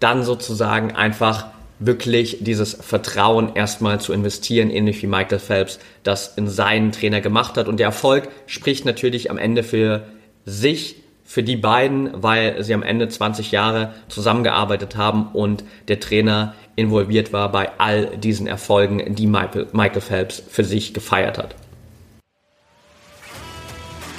dann 0.00 0.24
sozusagen 0.24 0.92
einfach 0.92 1.53
wirklich 1.78 2.38
dieses 2.40 2.74
Vertrauen 2.74 3.54
erstmal 3.54 4.00
zu 4.00 4.12
investieren, 4.12 4.70
ähnlich 4.70 5.02
wie 5.02 5.06
Michael 5.06 5.38
Phelps 5.38 5.78
das 6.02 6.34
in 6.36 6.48
seinen 6.48 6.92
Trainer 6.92 7.20
gemacht 7.20 7.56
hat. 7.56 7.68
Und 7.68 7.78
der 7.80 7.86
Erfolg 7.86 8.28
spricht 8.46 8.84
natürlich 8.84 9.30
am 9.30 9.38
Ende 9.38 9.62
für 9.62 10.06
sich, 10.44 10.96
für 11.24 11.42
die 11.42 11.56
beiden, 11.56 12.10
weil 12.12 12.62
sie 12.62 12.74
am 12.74 12.82
Ende 12.82 13.08
20 13.08 13.50
Jahre 13.50 13.94
zusammengearbeitet 14.08 14.96
haben 14.96 15.28
und 15.32 15.64
der 15.88 15.98
Trainer 15.98 16.54
involviert 16.76 17.32
war 17.32 17.50
bei 17.50 17.70
all 17.78 18.16
diesen 18.18 18.46
Erfolgen, 18.46 19.14
die 19.14 19.26
Michael 19.26 20.00
Phelps 20.00 20.42
für 20.48 20.64
sich 20.64 20.92
gefeiert 20.92 21.38
hat. 21.38 21.54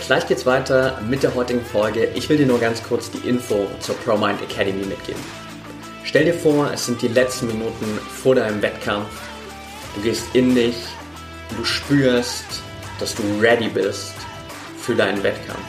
Gleich 0.06 0.28
geht's 0.28 0.46
weiter 0.46 1.00
mit 1.10 1.24
der 1.24 1.34
heutigen 1.34 1.62
Folge. 1.62 2.10
Ich 2.14 2.30
will 2.30 2.38
dir 2.38 2.46
nur 2.46 2.60
ganz 2.60 2.84
kurz 2.84 3.10
die 3.10 3.28
Info 3.28 3.66
zur 3.80 3.96
ProMind 3.96 4.40
Academy 4.42 4.86
mitgeben. 4.86 5.45
Stell 6.06 6.26
dir 6.26 6.36
vor, 6.36 6.72
es 6.72 6.86
sind 6.86 7.02
die 7.02 7.08
letzten 7.08 7.48
Minuten 7.48 8.00
vor 8.22 8.36
deinem 8.36 8.62
Wettkampf. 8.62 9.10
Du 9.96 10.02
gehst 10.02 10.24
in 10.34 10.54
dich, 10.54 10.76
du 11.58 11.66
spürst, 11.66 12.46
dass 13.00 13.16
du 13.16 13.24
ready 13.42 13.68
bist 13.68 14.14
für 14.80 14.94
deinen 14.94 15.22
Wettkampf. 15.24 15.66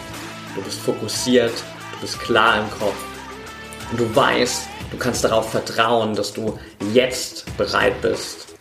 Du 0.55 0.61
bist 0.61 0.79
fokussiert, 0.79 1.55
du 1.95 2.01
bist 2.03 2.21
klar 2.21 2.61
im 2.61 2.71
Kopf 2.79 2.97
und 3.91 3.99
du 3.99 4.15
weißt, 4.15 4.69
du 4.91 4.99
kannst 4.99 5.25
darauf 5.25 5.51
vertrauen, 5.51 6.15
dass 6.15 6.35
du 6.35 6.59
jetzt 6.93 7.57
bereit 7.57 7.99
bist, 8.03 8.55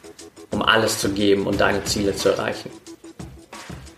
um 0.51 0.61
alles 0.61 0.99
zu 0.99 1.09
geben 1.09 1.45
und 1.45 1.59
deine 1.59 1.83
Ziele 1.83 2.15
zu 2.15 2.29
erreichen. 2.29 2.71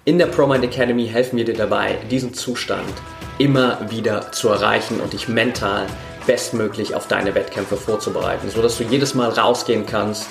In 0.03 0.17
der 0.17 0.27
ProMind 0.27 0.63
Academy 0.63 1.07
helfen 1.07 1.37
wir 1.37 1.45
dir 1.45 1.53
dabei, 1.53 1.99
diesen 2.09 2.33
Zustand 2.33 2.91
immer 3.37 3.79
wieder 3.91 4.31
zu 4.31 4.49
erreichen 4.49 4.99
und 4.99 5.13
dich 5.13 5.27
mental 5.27 5.85
bestmöglich 6.27 6.93
auf 6.93 7.07
deine 7.07 7.33
Wettkämpfe 7.33 7.77
vorzubereiten, 7.77 8.51
sodass 8.51 8.77
du 8.77 8.83
jedes 8.83 9.15
Mal 9.15 9.29
rausgehen 9.29 9.87
kannst 9.87 10.27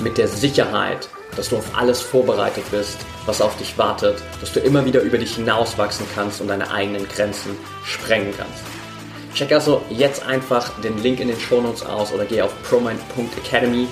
mit 0.00 0.18
der 0.18 0.28
Sicherheit, 0.28 1.08
dass 1.36 1.48
du 1.48 1.56
auf 1.56 1.64
alles 1.74 2.00
vorbereitet 2.00 2.64
bist, 2.70 2.98
was 3.24 3.40
auf 3.40 3.56
dich 3.56 3.78
wartet, 3.78 4.20
dass 4.40 4.52
du 4.52 4.60
immer 4.60 4.84
wieder 4.84 5.00
über 5.00 5.16
dich 5.16 5.36
hinauswachsen 5.36 6.06
kannst 6.14 6.40
und 6.40 6.48
deine 6.48 6.70
eigenen 6.70 7.08
Grenzen 7.08 7.56
sprengen 7.84 8.34
kannst. 8.36 8.64
Check 9.34 9.52
also 9.52 9.82
jetzt 9.88 10.26
einfach 10.26 10.80
den 10.80 11.00
Link 11.02 11.20
in 11.20 11.28
den 11.28 11.38
Shownotes 11.38 11.86
aus 11.86 12.12
oder 12.12 12.24
geh 12.24 12.42
auf 12.42 12.52
promind.academy 12.64 13.86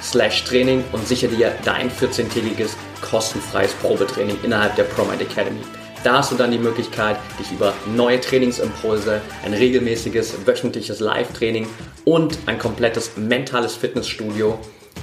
slash 0.00 0.44
Training 0.44 0.84
und 0.92 1.06
sichere 1.06 1.34
dir 1.34 1.54
dein 1.64 1.90
14-tägiges 1.90 2.70
kostenfreies 3.00 3.72
Probetraining 3.74 4.38
innerhalb 4.42 4.76
der 4.76 4.84
ProMind 4.84 5.22
Academy. 5.22 5.62
Da 6.04 6.18
hast 6.18 6.32
du 6.32 6.34
dann 6.34 6.50
die 6.50 6.58
Möglichkeit, 6.58 7.16
dich 7.38 7.52
über 7.52 7.72
neue 7.94 8.20
Trainingsimpulse, 8.20 9.20
ein 9.44 9.54
regelmäßiges 9.54 10.44
wöchentliches 10.44 10.98
Live-Training 10.98 11.68
und 12.04 12.38
ein 12.46 12.58
komplettes 12.58 13.16
mentales 13.16 13.76
Fitnessstudio 13.76 14.58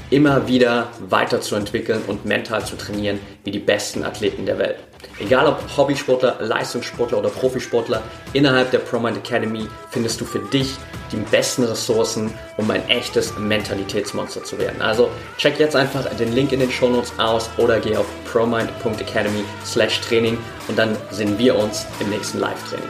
immer 0.10 0.48
wieder 0.50 0.90
weiterzuentwickeln 1.08 2.02
und 2.08 2.26
mental 2.26 2.66
zu 2.66 2.76
trainieren 2.76 3.20
wie 3.46 3.52
die 3.52 3.60
besten 3.60 4.04
Athleten 4.04 4.46
der 4.46 4.60
Welt. 4.60 4.89
Egal 5.20 5.48
ob 5.48 5.78
Hobbysportler, 5.78 6.38
Leistungssportler 6.40 7.18
oder 7.18 7.30
Profisportler, 7.30 8.02
innerhalb 8.34 8.72
der 8.72 8.80
ProMind 8.80 9.18
Academy 9.18 9.68
findest 9.92 10.20
du 10.22 10.26
für 10.26 10.40
dich 10.40 10.76
die 11.12 11.18
besten 11.18 11.64
Ressourcen, 11.64 12.34
um 12.58 12.70
ein 12.72 12.88
echtes 12.88 13.38
Mentalitätsmonster 13.38 14.44
zu 14.44 14.58
werden. 14.58 14.82
Also 14.82 15.10
check 15.38 15.60
jetzt 15.60 15.76
einfach 15.76 16.06
den 16.16 16.34
Link 16.34 16.52
in 16.52 16.60
den 16.60 16.72
Show 16.72 16.90
Notes 16.90 17.14
aus 17.18 17.50
oder 17.58 17.80
geh 17.80 17.98
auf 17.98 18.06
promind.academy 18.32 19.44
slash 19.66 20.02
Training 20.02 20.38
und 20.68 20.78
dann 20.78 20.96
sehen 21.12 21.38
wir 21.38 21.58
uns 21.58 21.86
im 22.00 22.10
nächsten 22.10 22.40
Live-Training. 22.40 22.90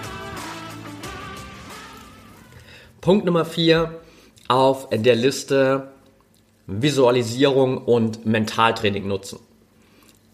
Punkt 3.02 3.26
Nummer 3.26 3.46
4 3.46 4.00
auf 4.48 4.90
der 4.92 5.16
Liste 5.16 5.92
Visualisierung 6.68 7.80
und 7.80 8.26
Mentaltraining 8.26 9.08
nutzen. 9.08 9.40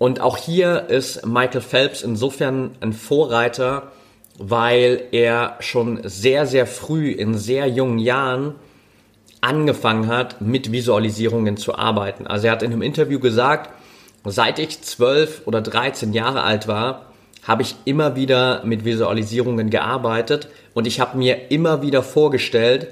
Und 0.05 0.21
auch 0.21 0.37
hier 0.37 0.87
ist 0.89 1.25
Michael 1.25 1.61
Phelps 1.61 2.03
insofern 2.03 2.75
ein 2.79 2.93
Vorreiter, 2.93 3.91
weil 4.37 5.01
er 5.11 5.55
schon 5.61 6.01
sehr, 6.03 6.45
sehr 6.45 6.67
früh 6.67 7.09
in 7.09 7.33
sehr 7.33 7.67
jungen 7.67 7.97
Jahren 7.97 8.53
angefangen 9.41 10.05
hat, 10.05 10.41
mit 10.41 10.71
Visualisierungen 10.71 11.57
zu 11.57 11.73
arbeiten. 11.73 12.27
Also 12.27 12.45
er 12.45 12.51
hat 12.51 12.61
in 12.61 12.71
einem 12.71 12.83
Interview 12.83 13.19
gesagt, 13.19 13.71
seit 14.25 14.59
ich 14.59 14.79
12 14.79 15.47
oder 15.47 15.61
13 15.61 16.13
Jahre 16.13 16.43
alt 16.43 16.67
war, 16.67 17.07
habe 17.41 17.63
ich 17.63 17.75
immer 17.85 18.15
wieder 18.15 18.63
mit 18.63 18.85
Visualisierungen 18.85 19.71
gearbeitet 19.71 20.49
und 20.75 20.85
ich 20.85 20.99
habe 20.99 21.17
mir 21.17 21.49
immer 21.49 21.81
wieder 21.81 22.03
vorgestellt, 22.03 22.89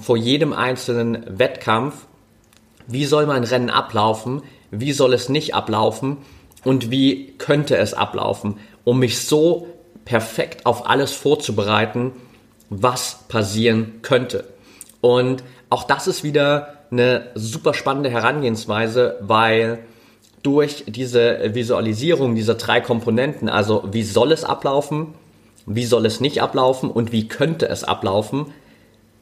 vor 0.00 0.16
jedem 0.16 0.54
einzelnen 0.54 1.22
Wettkampf, 1.28 2.06
wie 2.86 3.04
soll 3.04 3.26
mein 3.26 3.44
Rennen 3.44 3.68
ablaufen, 3.68 4.40
wie 4.70 4.92
soll 4.92 5.12
es 5.12 5.28
nicht 5.28 5.54
ablaufen 5.54 6.16
und 6.66 6.90
wie 6.90 7.34
könnte 7.38 7.76
es 7.76 7.94
ablaufen, 7.94 8.58
um 8.84 8.98
mich 8.98 9.20
so 9.20 9.68
perfekt 10.04 10.66
auf 10.66 10.90
alles 10.90 11.12
vorzubereiten, 11.12 12.12
was 12.70 13.20
passieren 13.28 14.00
könnte. 14.02 14.44
Und 15.00 15.44
auch 15.70 15.84
das 15.84 16.08
ist 16.08 16.24
wieder 16.24 16.78
eine 16.90 17.28
super 17.36 17.72
spannende 17.72 18.10
Herangehensweise, 18.10 19.16
weil 19.20 19.78
durch 20.42 20.84
diese 20.88 21.54
Visualisierung 21.54 22.34
dieser 22.34 22.54
drei 22.54 22.80
Komponenten, 22.80 23.48
also 23.48 23.84
wie 23.92 24.02
soll 24.02 24.32
es 24.32 24.44
ablaufen, 24.44 25.14
wie 25.66 25.84
soll 25.84 26.04
es 26.04 26.20
nicht 26.20 26.42
ablaufen 26.42 26.90
und 26.90 27.12
wie 27.12 27.28
könnte 27.28 27.68
es 27.68 27.84
ablaufen, 27.84 28.52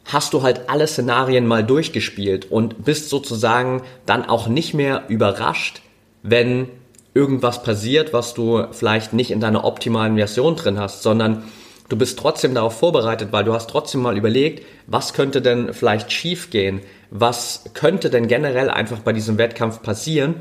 hast 0.07 0.33
du 0.33 0.43
halt 0.43 0.71
alle 0.71 0.87
Szenarien 0.87 1.47
mal 1.47 1.65
durchgespielt 1.65 2.51
und 2.51 2.85
bist 2.85 3.11
sozusagen 3.11 3.83
dann 4.07 4.25
auch 4.27 4.49
nicht 4.49 4.73
mehr 4.73 5.05
überrascht, 5.09 5.83
wenn 6.23 6.69
irgendwas 7.15 7.63
passiert, 7.63 8.13
was 8.13 8.35
du 8.35 8.65
vielleicht 8.73 9.13
nicht 9.13 9.31
in 9.31 9.41
deiner 9.41 9.65
optimalen 9.65 10.17
Version 10.17 10.57
drin 10.57 10.79
hast, 10.79 11.03
sondern 11.03 11.45
du 11.89 11.97
bist 11.97 12.19
trotzdem 12.19 12.55
darauf 12.55 12.79
vorbereitet, 12.79 13.29
weil 13.31 13.45
du 13.45 13.53
hast 13.53 13.71
trotzdem 13.71 14.03
mal 14.03 14.17
überlegt, 14.17 14.65
was 14.87 15.15
könnte 15.15 15.41
denn 15.41 15.73
vielleicht 15.73 16.13
schiefgehen, 16.13 16.81
was 17.11 17.65
könnte 17.75 18.11
denn 18.11 18.27
generell 18.27 18.69
einfach 18.69 18.99
bei 18.99 19.13
diesem 19.13 19.39
Wettkampf 19.39 19.83
passieren 19.83 20.37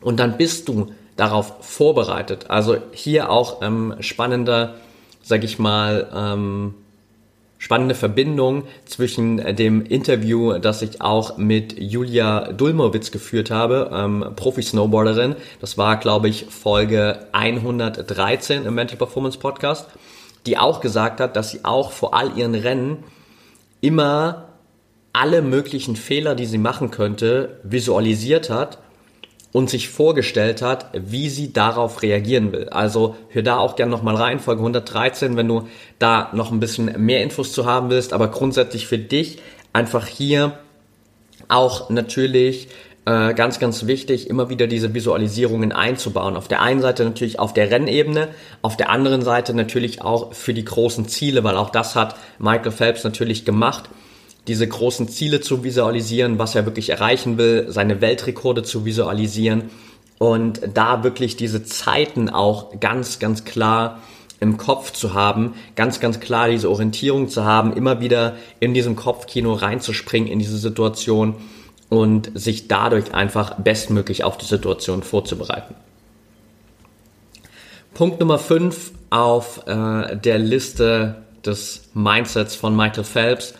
und 0.00 0.18
dann 0.18 0.36
bist 0.36 0.68
du 0.68 0.92
darauf 1.16 1.54
vorbereitet. 1.60 2.50
Also 2.50 2.76
hier 2.92 3.30
auch 3.30 3.62
ähm, 3.62 3.94
spannender, 4.00 4.74
sag 5.22 5.44
ich 5.44 5.58
mal, 5.58 6.10
ähm, 6.14 6.74
spannende 7.66 7.96
Verbindung 7.96 8.62
zwischen 8.84 9.38
dem 9.56 9.84
Interview, 9.84 10.56
das 10.58 10.82
ich 10.82 11.00
auch 11.00 11.36
mit 11.36 11.76
Julia 11.76 12.52
Dulmowitz 12.52 13.10
geführt 13.10 13.50
habe, 13.50 13.90
ähm, 13.92 14.24
Profi-Snowboarderin. 14.36 15.34
Das 15.60 15.76
war, 15.76 15.96
glaube 15.96 16.28
ich, 16.28 16.46
Folge 16.48 17.26
113 17.32 18.66
im 18.66 18.74
Mental 18.76 18.96
Performance 18.96 19.40
Podcast, 19.40 19.88
die 20.46 20.58
auch 20.58 20.80
gesagt 20.80 21.18
hat, 21.18 21.34
dass 21.34 21.50
sie 21.50 21.64
auch 21.64 21.90
vor 21.90 22.14
all 22.14 22.38
ihren 22.38 22.54
Rennen 22.54 23.02
immer 23.80 24.44
alle 25.12 25.42
möglichen 25.42 25.96
Fehler, 25.96 26.36
die 26.36 26.46
sie 26.46 26.58
machen 26.58 26.92
könnte, 26.92 27.58
visualisiert 27.64 28.48
hat 28.48 28.78
und 29.56 29.70
sich 29.70 29.88
vorgestellt 29.88 30.60
hat, 30.60 30.90
wie 30.92 31.30
sie 31.30 31.50
darauf 31.50 32.02
reagieren 32.02 32.52
will. 32.52 32.68
Also 32.68 33.16
hör 33.30 33.40
da 33.40 33.56
auch 33.56 33.74
gerne 33.74 33.90
nochmal 33.90 34.14
rein, 34.14 34.38
Folge 34.38 34.60
113, 34.60 35.34
wenn 35.38 35.48
du 35.48 35.66
da 35.98 36.28
noch 36.34 36.52
ein 36.52 36.60
bisschen 36.60 36.92
mehr 37.02 37.22
Infos 37.22 37.52
zu 37.52 37.64
haben 37.64 37.88
willst. 37.88 38.12
Aber 38.12 38.28
grundsätzlich 38.28 38.86
für 38.86 38.98
dich 38.98 39.38
einfach 39.72 40.08
hier 40.08 40.58
auch 41.48 41.88
natürlich 41.88 42.68
äh, 43.06 43.32
ganz, 43.32 43.58
ganz 43.58 43.86
wichtig, 43.86 44.28
immer 44.28 44.50
wieder 44.50 44.66
diese 44.66 44.92
Visualisierungen 44.92 45.72
einzubauen. 45.72 46.36
Auf 46.36 46.48
der 46.48 46.60
einen 46.60 46.82
Seite 46.82 47.06
natürlich 47.06 47.38
auf 47.38 47.54
der 47.54 47.70
Rennebene, 47.70 48.28
auf 48.60 48.76
der 48.76 48.90
anderen 48.90 49.22
Seite 49.22 49.54
natürlich 49.54 50.02
auch 50.02 50.34
für 50.34 50.52
die 50.52 50.66
großen 50.66 51.08
Ziele, 51.08 51.44
weil 51.44 51.56
auch 51.56 51.70
das 51.70 51.96
hat 51.96 52.16
Michael 52.38 52.72
Phelps 52.72 53.04
natürlich 53.04 53.46
gemacht 53.46 53.88
diese 54.46 54.66
großen 54.66 55.08
Ziele 55.08 55.40
zu 55.40 55.64
visualisieren, 55.64 56.38
was 56.38 56.54
er 56.54 56.66
wirklich 56.66 56.90
erreichen 56.90 57.38
will, 57.38 57.66
seine 57.68 58.00
Weltrekorde 58.00 58.62
zu 58.62 58.84
visualisieren 58.84 59.70
und 60.18 60.60
da 60.74 61.02
wirklich 61.02 61.36
diese 61.36 61.64
Zeiten 61.64 62.30
auch 62.30 62.78
ganz, 62.80 63.18
ganz 63.18 63.44
klar 63.44 64.00
im 64.38 64.56
Kopf 64.56 64.92
zu 64.92 65.14
haben, 65.14 65.54
ganz, 65.74 66.00
ganz 66.00 66.20
klar 66.20 66.48
diese 66.48 66.70
Orientierung 66.70 67.28
zu 67.28 67.44
haben, 67.44 67.72
immer 67.72 68.00
wieder 68.00 68.36
in 68.60 68.74
diesem 68.74 68.94
Kopfkino 68.94 69.54
reinzuspringen 69.54 70.28
in 70.28 70.38
diese 70.38 70.58
Situation 70.58 71.36
und 71.88 72.30
sich 72.34 72.68
dadurch 72.68 73.14
einfach 73.14 73.54
bestmöglich 73.58 74.24
auf 74.24 74.36
die 74.36 74.46
Situation 74.46 75.02
vorzubereiten. 75.02 75.74
Punkt 77.94 78.20
Nummer 78.20 78.38
5 78.38 78.92
auf 79.08 79.66
äh, 79.66 80.16
der 80.16 80.38
Liste 80.38 81.22
des 81.44 81.88
Mindsets 81.94 82.54
von 82.54 82.76
Michael 82.76 83.04
Phelps 83.04 83.54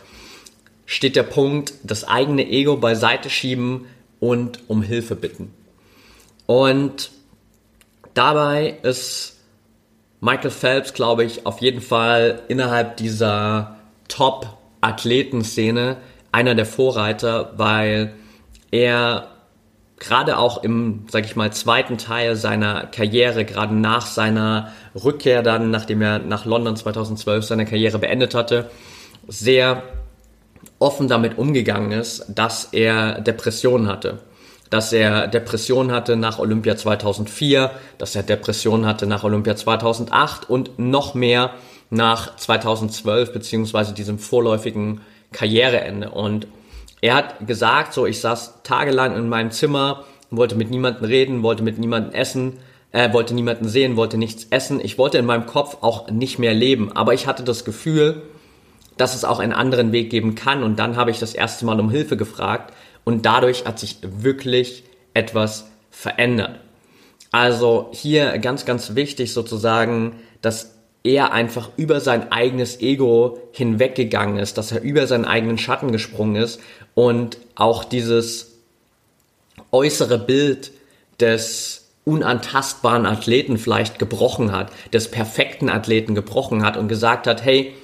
steht 0.87 1.16
der 1.16 1.25
Punkt, 1.25 1.75
das 1.83 2.05
eigene 2.05 2.49
Ego 2.49 2.77
beiseite 2.77 3.29
schieben 3.29 3.87
und 4.20 4.61
um 4.68 4.83
Hilfe 4.83 5.16
bitten. 5.16 5.53
Und 6.46 7.11
dabei 8.14 8.79
ist 8.83 9.37
Michael 10.20 10.51
Phelps, 10.51 10.94
glaube 10.94 11.25
ich, 11.25 11.44
auf 11.44 11.61
jeden 11.61 11.81
Fall 11.81 12.42
innerhalb 12.49 12.96
dieser 12.96 13.77
Top-Athletenszene 14.09 15.99
einer 16.33 16.55
der 16.55 16.66
Vorreiter, 16.66 17.53
weil 17.57 18.14
er 18.70 19.29
gerade 19.99 20.38
auch 20.38 20.62
im, 20.62 21.07
sag 21.11 21.25
ich 21.25 21.37
mal, 21.37 21.53
zweiten 21.53 21.99
Teil 21.99 22.37
seiner 22.37 22.87
Karriere, 22.87 23.44
gerade 23.44 23.75
nach 23.75 24.07
seiner 24.07 24.72
Rückkehr 24.94 25.42
dann, 25.42 25.70
nachdem 25.70 26.03
er 26.03 26.18
nach 26.18 26.44
London 26.44 26.77
2012 26.77 27.44
seine 27.44 27.64
Karriere 27.64 27.99
beendet 27.99 28.35
hatte, 28.35 28.70
sehr 29.27 29.83
offen 30.78 31.08
damit 31.08 31.38
umgegangen 31.38 31.92
ist, 31.92 32.26
dass 32.28 32.68
er 32.72 33.20
Depressionen 33.20 33.88
hatte. 33.88 34.18
Dass 34.70 34.92
er 34.92 35.28
Depressionen 35.28 35.92
hatte 35.92 36.16
nach 36.16 36.38
Olympia 36.38 36.76
2004, 36.76 37.70
dass 37.98 38.16
er 38.16 38.22
Depressionen 38.22 38.84
hatte 38.84 39.06
nach 39.06 39.24
Olympia 39.24 39.56
2008 39.56 40.50
und 40.50 40.78
noch 40.78 41.14
mehr 41.14 41.52
nach 41.88 42.36
2012 42.36 43.32
beziehungsweise 43.32 43.94
diesem 43.94 44.18
vorläufigen 44.18 45.00
Karriereende. 45.32 46.10
Und 46.10 46.48
er 47.00 47.14
hat 47.14 47.46
gesagt, 47.46 47.92
so 47.94 48.06
ich 48.06 48.20
saß 48.20 48.62
tagelang 48.64 49.16
in 49.16 49.28
meinem 49.28 49.50
Zimmer, 49.52 50.04
wollte 50.30 50.56
mit 50.56 50.70
niemandem 50.70 51.04
reden, 51.04 51.42
wollte 51.42 51.62
mit 51.62 51.78
niemandem 51.78 52.12
essen, 52.12 52.54
äh, 52.92 53.12
wollte 53.12 53.34
niemanden 53.34 53.68
sehen, 53.68 53.96
wollte 53.96 54.18
nichts 54.18 54.48
essen. 54.50 54.80
Ich 54.82 54.98
wollte 54.98 55.18
in 55.18 55.26
meinem 55.26 55.46
Kopf 55.46 55.78
auch 55.82 56.10
nicht 56.10 56.38
mehr 56.38 56.54
leben. 56.54 56.92
Aber 56.92 57.14
ich 57.14 57.26
hatte 57.26 57.44
das 57.44 57.64
Gefühl, 57.64 58.22
dass 58.96 59.14
es 59.14 59.24
auch 59.24 59.38
einen 59.38 59.52
anderen 59.52 59.92
Weg 59.92 60.11
geben 60.11 60.35
kann. 60.35 60.62
Und 60.62 60.78
dann 60.78 60.96
habe 60.96 61.11
ich 61.11 61.18
das 61.18 61.35
erste 61.35 61.64
Mal 61.64 61.78
um 61.80 61.90
Hilfe 61.90 62.16
gefragt 62.16 62.72
und 63.04 63.26
dadurch 63.26 63.64
hat 63.66 63.78
sich 63.78 63.98
wirklich 64.02 64.85
etwas 65.14 65.66
verändert. 65.90 66.61
Also 67.32 67.90
hier 67.92 68.38
ganz, 68.38 68.64
ganz 68.64 68.94
wichtig 68.94 69.32
sozusagen, 69.32 70.16
dass 70.42 70.76
er 71.02 71.32
einfach 71.32 71.70
über 71.76 72.00
sein 72.00 72.32
eigenes 72.32 72.80
Ego 72.80 73.38
hinweggegangen 73.52 74.38
ist, 74.38 74.59
dass 74.59 74.72
er 74.72 74.82
über 74.82 75.06
seinen 75.06 75.24
eigenen 75.24 75.59
Schatten 75.59 75.92
gesprungen 75.92 76.37
ist 76.37 76.61
und 76.94 77.38
auch 77.54 77.85
dieses 77.85 78.56
äußere 79.70 80.18
Bild 80.18 80.72
des 81.20 81.87
unantastbaren 82.04 83.06
Athleten 83.06 83.59
vielleicht 83.59 83.98
gebrochen 83.98 84.52
hat, 84.52 84.70
des 84.92 85.11
perfekten 85.11 85.68
Athleten 85.68 86.14
gebrochen 86.14 86.64
hat 86.64 86.76
und 86.76 86.88
gesagt 86.88 87.26
hat, 87.26 87.44
hey, 87.44 87.74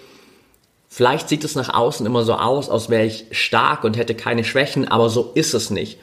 Vielleicht 0.95 1.31
sieht 1.31 1.43
es 1.43 1.55
nach 1.55 1.73
außen 1.73 2.05
immer 2.05 2.23
so 2.23 2.35
aus, 2.35 2.69
als 2.69 2.91
wäre 2.91 3.07
ich 3.07 3.25
stark 3.31 3.83
und 3.83 3.97
hätte 3.97 4.15
keine 4.15 4.45
Schwächen, 4.45 4.87
aber 4.87 5.09
so 5.09 5.31
ist 5.33 5.55
es 5.55 5.71
nicht. 5.71 5.99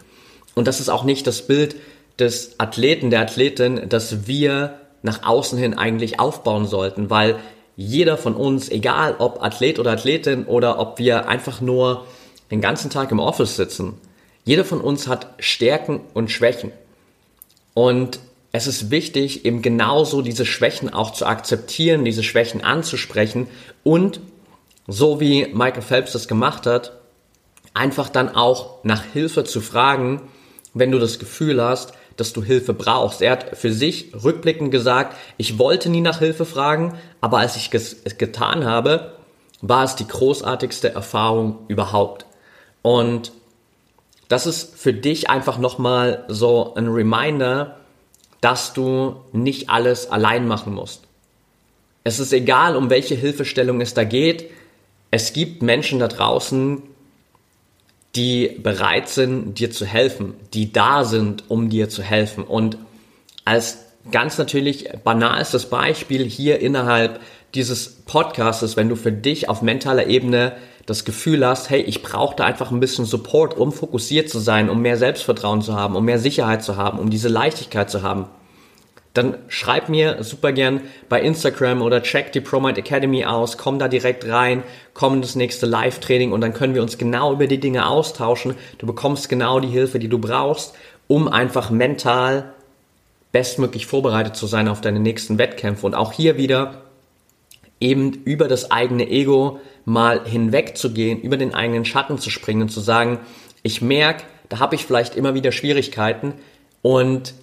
Und 0.55 0.67
das 0.67 0.79
ist 0.79 0.89
auch 0.89 1.03
nicht 1.03 1.27
das 1.27 1.45
Bild 1.45 1.75
des 2.17 2.59
Athleten, 2.59 3.11
der 3.11 3.21
Athletin, 3.21 3.87
das 3.87 4.25
wir 4.25 4.79
nach 5.03 5.21
außen 5.21 5.59
hin 5.59 5.75
eigentlich 5.75 6.19
aufbauen 6.19 6.65
sollten, 6.65 7.11
weil 7.11 7.35
jeder 7.77 8.17
von 8.17 8.33
uns, 8.33 8.67
egal 8.67 9.17
ob 9.19 9.43
Athlet 9.43 9.77
oder 9.77 9.91
Athletin 9.91 10.45
oder 10.45 10.79
ob 10.79 10.97
wir 10.97 11.29
einfach 11.29 11.61
nur 11.61 12.07
den 12.49 12.59
ganzen 12.59 12.89
Tag 12.89 13.11
im 13.11 13.19
Office 13.19 13.57
sitzen, 13.57 13.93
jeder 14.43 14.65
von 14.65 14.81
uns 14.81 15.07
hat 15.07 15.35
Stärken 15.37 16.01
und 16.15 16.31
Schwächen. 16.31 16.71
Und 17.75 18.19
es 18.51 18.65
ist 18.65 18.89
wichtig, 18.89 19.45
eben 19.45 19.61
genauso 19.61 20.23
diese 20.23 20.47
Schwächen 20.47 20.91
auch 20.91 21.13
zu 21.13 21.27
akzeptieren, 21.27 22.05
diese 22.05 22.23
Schwächen 22.23 22.63
anzusprechen 22.63 23.45
und 23.83 24.19
so 24.89 25.19
wie 25.19 25.45
Michael 25.53 25.83
Phelps 25.83 26.13
das 26.13 26.27
gemacht 26.27 26.65
hat, 26.65 26.93
einfach 27.73 28.09
dann 28.09 28.35
auch 28.35 28.83
nach 28.83 29.03
Hilfe 29.03 29.43
zu 29.43 29.61
fragen, 29.61 30.21
wenn 30.73 30.91
du 30.91 30.99
das 30.99 31.19
Gefühl 31.19 31.63
hast, 31.63 31.93
dass 32.17 32.33
du 32.33 32.43
Hilfe 32.43 32.73
brauchst. 32.73 33.21
Er 33.21 33.31
hat 33.31 33.57
für 33.57 33.71
sich 33.71 34.11
rückblickend 34.23 34.71
gesagt, 34.71 35.15
ich 35.37 35.57
wollte 35.57 35.89
nie 35.89 36.01
nach 36.01 36.19
Hilfe 36.19 36.45
fragen, 36.45 36.97
aber 37.21 37.37
als 37.37 37.55
ich 37.55 37.73
es 37.73 38.17
getan 38.17 38.65
habe, 38.65 39.13
war 39.61 39.83
es 39.83 39.95
die 39.95 40.07
großartigste 40.07 40.93
Erfahrung 40.93 41.59
überhaupt. 41.67 42.25
Und 42.81 43.31
das 44.27 44.47
ist 44.47 44.75
für 44.77 44.93
dich 44.93 45.29
einfach 45.29 45.57
nochmal 45.57 46.25
so 46.27 46.73
ein 46.75 46.87
Reminder, 46.87 47.77
dass 48.41 48.73
du 48.73 49.17
nicht 49.31 49.69
alles 49.69 50.09
allein 50.09 50.47
machen 50.47 50.73
musst. 50.73 51.03
Es 52.03 52.19
ist 52.19 52.33
egal, 52.33 52.75
um 52.75 52.89
welche 52.89 53.15
Hilfestellung 53.15 53.81
es 53.81 53.93
da 53.93 54.03
geht 54.03 54.49
es 55.11 55.33
gibt 55.33 55.61
Menschen 55.61 55.99
da 55.99 56.07
draußen, 56.07 56.81
die 58.15 58.59
bereit 58.61 59.09
sind, 59.09 59.59
dir 59.59 59.71
zu 59.71 59.85
helfen, 59.85 60.33
die 60.53 60.71
da 60.71 61.03
sind, 61.03 61.49
um 61.49 61.69
dir 61.69 61.89
zu 61.89 62.01
helfen. 62.03 62.43
Und 62.43 62.77
als 63.45 63.85
ganz 64.11 64.37
natürlich 64.37 64.89
banalstes 65.03 65.67
Beispiel 65.67 66.25
hier 66.25 66.59
innerhalb 66.59 67.19
dieses 67.53 67.89
Podcastes, 68.05 68.77
wenn 68.77 68.89
du 68.89 68.95
für 68.95 69.11
dich 69.11 69.49
auf 69.49 69.61
mentaler 69.61 70.07
Ebene 70.07 70.53
das 70.85 71.05
Gefühl 71.05 71.45
hast, 71.45 71.69
hey, 71.69 71.81
ich 71.81 72.01
brauche 72.01 72.35
da 72.35 72.45
einfach 72.45 72.71
ein 72.71 72.79
bisschen 72.79 73.05
Support, 73.05 73.55
um 73.57 73.71
fokussiert 73.71 74.29
zu 74.29 74.39
sein, 74.39 74.69
um 74.69 74.81
mehr 74.81 74.97
Selbstvertrauen 74.97 75.61
zu 75.61 75.75
haben, 75.75 75.95
um 75.95 76.05
mehr 76.05 76.19
Sicherheit 76.19 76.63
zu 76.63 76.77
haben, 76.77 76.97
um 76.97 77.09
diese 77.09 77.29
Leichtigkeit 77.29 77.89
zu 77.89 78.01
haben, 78.01 78.25
dann 79.13 79.37
schreib 79.47 79.89
mir 79.89 80.23
super 80.23 80.51
gern 80.51 80.81
bei 81.09 81.21
Instagram 81.21 81.81
oder 81.81 82.03
check 82.03 82.31
die 82.31 82.41
ProMind 82.41 82.77
Academy 82.77 83.25
aus, 83.25 83.57
komm 83.57 83.79
da 83.79 83.87
direkt 83.87 84.27
rein, 84.27 84.63
komm 84.93 85.15
in 85.15 85.21
das 85.21 85.35
nächste 85.35 85.65
Live-Training 85.65 86.31
und 86.31 86.41
dann 86.41 86.53
können 86.53 86.75
wir 86.75 86.81
uns 86.81 86.97
genau 86.97 87.33
über 87.33 87.47
die 87.47 87.59
Dinge 87.59 87.87
austauschen. 87.87 88.55
Du 88.77 88.85
bekommst 88.85 89.27
genau 89.27 89.59
die 89.59 89.67
Hilfe, 89.67 89.99
die 89.99 90.09
du 90.09 90.19
brauchst, 90.19 90.75
um 91.07 91.27
einfach 91.27 91.71
mental 91.71 92.53
bestmöglich 93.31 93.85
vorbereitet 93.85 94.35
zu 94.35 94.47
sein 94.47 94.67
auf 94.67 94.81
deine 94.81 94.99
nächsten 94.99 95.37
Wettkämpfe. 95.37 95.85
Und 95.85 95.95
auch 95.95 96.13
hier 96.13 96.37
wieder 96.37 96.83
eben 97.79 98.11
über 98.25 98.47
das 98.47 98.71
eigene 98.71 99.09
Ego 99.09 99.59
mal 99.85 100.25
hinwegzugehen, 100.25 101.19
über 101.21 101.37
den 101.37 101.53
eigenen 101.53 101.85
Schatten 101.85 102.17
zu 102.17 102.29
springen 102.29 102.63
und 102.63 102.69
zu 102.69 102.79
sagen, 102.79 103.19
ich 103.63 103.81
merke, 103.81 104.23
da 104.49 104.59
habe 104.59 104.75
ich 104.75 104.85
vielleicht 104.85 105.15
immer 105.15 105.33
wieder 105.33 105.51
Schwierigkeiten 105.51 106.33
und 106.81 107.33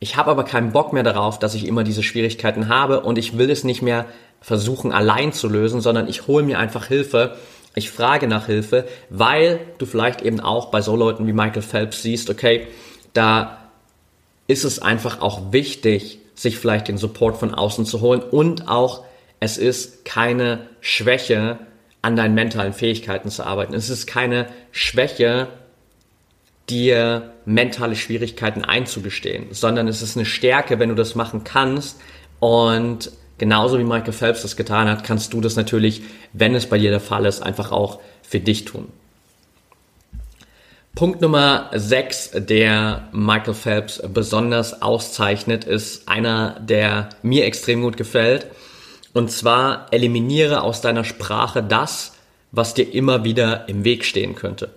ich 0.00 0.16
habe 0.16 0.30
aber 0.30 0.44
keinen 0.44 0.72
Bock 0.72 0.94
mehr 0.94 1.02
darauf, 1.02 1.38
dass 1.38 1.54
ich 1.54 1.66
immer 1.66 1.84
diese 1.84 2.02
Schwierigkeiten 2.02 2.68
habe 2.68 3.00
und 3.00 3.18
ich 3.18 3.36
will 3.36 3.50
es 3.50 3.64
nicht 3.64 3.82
mehr 3.82 4.06
versuchen 4.40 4.92
allein 4.92 5.34
zu 5.34 5.46
lösen, 5.46 5.82
sondern 5.82 6.08
ich 6.08 6.26
hole 6.26 6.42
mir 6.42 6.58
einfach 6.58 6.86
Hilfe. 6.86 7.36
Ich 7.74 7.90
frage 7.90 8.26
nach 8.26 8.46
Hilfe, 8.46 8.88
weil 9.10 9.60
du 9.76 9.84
vielleicht 9.84 10.22
eben 10.22 10.40
auch 10.40 10.70
bei 10.70 10.80
so 10.80 10.96
Leuten 10.96 11.26
wie 11.26 11.34
Michael 11.34 11.62
Phelps 11.62 12.02
siehst, 12.02 12.30
okay, 12.30 12.66
da 13.12 13.58
ist 14.46 14.64
es 14.64 14.80
einfach 14.80 15.20
auch 15.20 15.52
wichtig, 15.52 16.18
sich 16.34 16.56
vielleicht 16.56 16.88
den 16.88 16.96
Support 16.96 17.36
von 17.36 17.54
außen 17.54 17.84
zu 17.84 18.00
holen 18.00 18.22
und 18.22 18.68
auch 18.68 19.04
es 19.38 19.58
ist 19.58 20.04
keine 20.04 20.66
Schwäche, 20.80 21.58
an 22.02 22.16
deinen 22.16 22.34
mentalen 22.34 22.72
Fähigkeiten 22.72 23.30
zu 23.30 23.44
arbeiten. 23.44 23.74
Es 23.74 23.90
ist 23.90 24.06
keine 24.06 24.46
Schwäche, 24.72 25.48
dir 26.70 27.34
mentale 27.44 27.96
Schwierigkeiten 27.96 28.64
einzugestehen, 28.64 29.48
sondern 29.50 29.88
es 29.88 30.02
ist 30.02 30.16
eine 30.16 30.26
Stärke, 30.26 30.78
wenn 30.78 30.88
du 30.88 30.94
das 30.94 31.14
machen 31.14 31.44
kannst. 31.44 32.00
Und 32.38 33.10
genauso 33.38 33.78
wie 33.78 33.84
Michael 33.84 34.12
Phelps 34.12 34.42
das 34.42 34.56
getan 34.56 34.88
hat, 34.88 35.04
kannst 35.04 35.32
du 35.32 35.40
das 35.40 35.56
natürlich, 35.56 36.02
wenn 36.32 36.54
es 36.54 36.66
bei 36.66 36.78
dir 36.78 36.90
der 36.90 37.00
Fall 37.00 37.26
ist, 37.26 37.42
einfach 37.42 37.72
auch 37.72 38.00
für 38.22 38.40
dich 38.40 38.64
tun. 38.64 38.88
Punkt 40.94 41.20
Nummer 41.20 41.70
6, 41.72 42.32
der 42.34 43.08
Michael 43.12 43.54
Phelps 43.54 44.02
besonders 44.12 44.82
auszeichnet, 44.82 45.64
ist 45.64 46.08
einer, 46.08 46.58
der 46.60 47.10
mir 47.22 47.44
extrem 47.44 47.82
gut 47.82 47.96
gefällt. 47.96 48.46
Und 49.12 49.30
zwar 49.30 49.86
eliminiere 49.92 50.62
aus 50.62 50.80
deiner 50.80 51.04
Sprache 51.04 51.62
das, 51.62 52.12
was 52.52 52.74
dir 52.74 52.92
immer 52.92 53.24
wieder 53.24 53.68
im 53.68 53.84
Weg 53.84 54.04
stehen 54.04 54.34
könnte. 54.34 54.70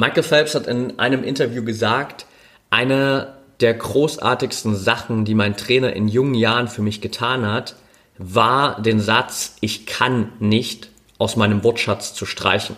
Michael 0.00 0.22
Phelps 0.22 0.54
hat 0.54 0.66
in 0.66 0.98
einem 0.98 1.22
Interview 1.22 1.62
gesagt, 1.62 2.24
eine 2.70 3.34
der 3.60 3.74
großartigsten 3.74 4.74
Sachen, 4.74 5.26
die 5.26 5.34
mein 5.34 5.58
Trainer 5.58 5.92
in 5.92 6.08
jungen 6.08 6.32
Jahren 6.32 6.68
für 6.68 6.80
mich 6.80 7.02
getan 7.02 7.44
hat, 7.44 7.74
war 8.16 8.80
den 8.80 8.98
Satz, 8.98 9.56
ich 9.60 9.84
kann 9.84 10.32
nicht 10.38 10.88
aus 11.18 11.36
meinem 11.36 11.62
Wortschatz 11.64 12.14
zu 12.14 12.24
streichen. 12.24 12.76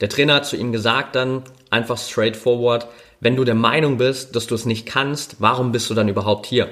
Der 0.00 0.08
Trainer 0.08 0.34
hat 0.34 0.46
zu 0.46 0.56
ihm 0.56 0.72
gesagt 0.72 1.14
dann 1.14 1.44
einfach 1.70 1.98
straightforward, 1.98 2.88
wenn 3.20 3.36
du 3.36 3.44
der 3.44 3.54
Meinung 3.54 3.98
bist, 3.98 4.34
dass 4.34 4.48
du 4.48 4.56
es 4.56 4.66
nicht 4.66 4.86
kannst, 4.86 5.36
warum 5.38 5.70
bist 5.70 5.88
du 5.88 5.94
dann 5.94 6.08
überhaupt 6.08 6.46
hier? 6.46 6.68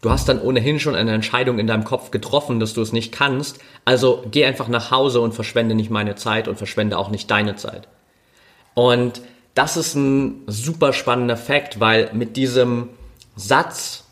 Du 0.00 0.10
hast 0.10 0.28
dann 0.28 0.40
ohnehin 0.40 0.78
schon 0.78 0.94
eine 0.94 1.12
Entscheidung 1.12 1.58
in 1.58 1.66
deinem 1.66 1.82
Kopf 1.82 2.12
getroffen, 2.12 2.60
dass 2.60 2.72
du 2.72 2.80
es 2.82 2.92
nicht 2.92 3.10
kannst, 3.10 3.58
also 3.84 4.24
geh 4.30 4.44
einfach 4.44 4.68
nach 4.68 4.92
Hause 4.92 5.20
und 5.20 5.34
verschwende 5.34 5.74
nicht 5.74 5.90
meine 5.90 6.14
Zeit 6.14 6.46
und 6.46 6.56
verschwende 6.56 6.96
auch 6.98 7.10
nicht 7.10 7.28
deine 7.28 7.56
Zeit. 7.56 7.88
Und 8.74 9.20
das 9.54 9.76
ist 9.76 9.94
ein 9.94 10.42
super 10.46 10.92
spannender 10.92 11.36
Fakt, 11.36 11.80
weil 11.80 12.10
mit 12.12 12.36
diesem 12.36 12.88
Satz, 13.36 14.04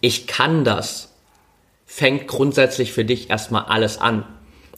ich 0.00 0.26
kann 0.26 0.64
das, 0.64 1.12
fängt 1.86 2.26
grundsätzlich 2.26 2.92
für 2.92 3.04
dich 3.04 3.30
erstmal 3.30 3.64
alles 3.64 3.98
an. 3.98 4.24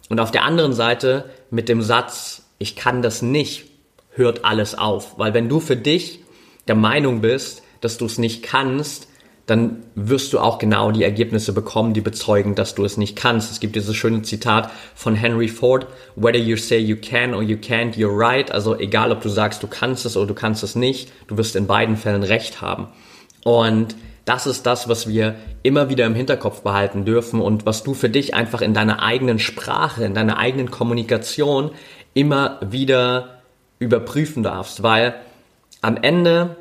Und 0.08 0.20
auf 0.20 0.30
der 0.30 0.44
anderen 0.44 0.72
Seite 0.72 1.30
mit 1.50 1.68
dem 1.68 1.82
Satz, 1.82 2.42
ich 2.58 2.76
kann 2.76 3.02
das 3.02 3.22
nicht, 3.22 3.64
hört 4.12 4.44
alles 4.44 4.76
auf. 4.76 5.18
Weil 5.18 5.34
wenn 5.34 5.48
du 5.48 5.60
für 5.60 5.76
dich 5.76 6.20
der 6.68 6.74
Meinung 6.74 7.20
bist, 7.20 7.62
dass 7.80 7.98
du 7.98 8.06
es 8.06 8.18
nicht 8.18 8.42
kannst, 8.42 9.08
dann 9.46 9.84
wirst 9.94 10.32
du 10.32 10.40
auch 10.40 10.58
genau 10.58 10.90
die 10.90 11.04
Ergebnisse 11.04 11.52
bekommen, 11.52 11.94
die 11.94 12.00
bezeugen, 12.00 12.56
dass 12.56 12.74
du 12.74 12.84
es 12.84 12.96
nicht 12.96 13.14
kannst. 13.14 13.52
Es 13.52 13.60
gibt 13.60 13.76
dieses 13.76 13.94
schöne 13.94 14.22
Zitat 14.22 14.70
von 14.96 15.14
Henry 15.14 15.46
Ford, 15.46 15.86
whether 16.16 16.38
you 16.38 16.56
say 16.56 16.78
you 16.78 16.96
can 16.96 17.32
or 17.32 17.42
you 17.42 17.56
can't, 17.56 17.94
you're 17.94 18.16
right. 18.16 18.50
Also 18.50 18.76
egal, 18.76 19.12
ob 19.12 19.22
du 19.22 19.28
sagst, 19.28 19.62
du 19.62 19.68
kannst 19.68 20.04
es 20.04 20.16
oder 20.16 20.26
du 20.26 20.34
kannst 20.34 20.64
es 20.64 20.74
nicht, 20.74 21.12
du 21.28 21.36
wirst 21.36 21.54
in 21.54 21.68
beiden 21.68 21.96
Fällen 21.96 22.24
recht 22.24 22.60
haben. 22.60 22.88
Und 23.44 23.94
das 24.24 24.48
ist 24.48 24.66
das, 24.66 24.88
was 24.88 25.06
wir 25.06 25.36
immer 25.62 25.88
wieder 25.88 26.04
im 26.06 26.16
Hinterkopf 26.16 26.62
behalten 26.62 27.04
dürfen 27.04 27.40
und 27.40 27.64
was 27.64 27.84
du 27.84 27.94
für 27.94 28.10
dich 28.10 28.34
einfach 28.34 28.60
in 28.60 28.74
deiner 28.74 29.00
eigenen 29.00 29.38
Sprache, 29.38 30.04
in 30.04 30.14
deiner 30.14 30.38
eigenen 30.38 30.72
Kommunikation 30.72 31.70
immer 32.14 32.58
wieder 32.60 33.42
überprüfen 33.78 34.42
darfst, 34.42 34.82
weil 34.82 35.14
am 35.82 35.96
Ende 35.96 36.56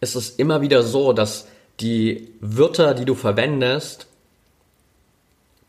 ist 0.00 0.14
es 0.14 0.30
immer 0.30 0.62
wieder 0.62 0.82
so, 0.82 1.12
dass 1.12 1.46
die 1.80 2.28
Wörter, 2.40 2.94
die 2.94 3.04
du 3.04 3.14
verwendest, 3.14 4.06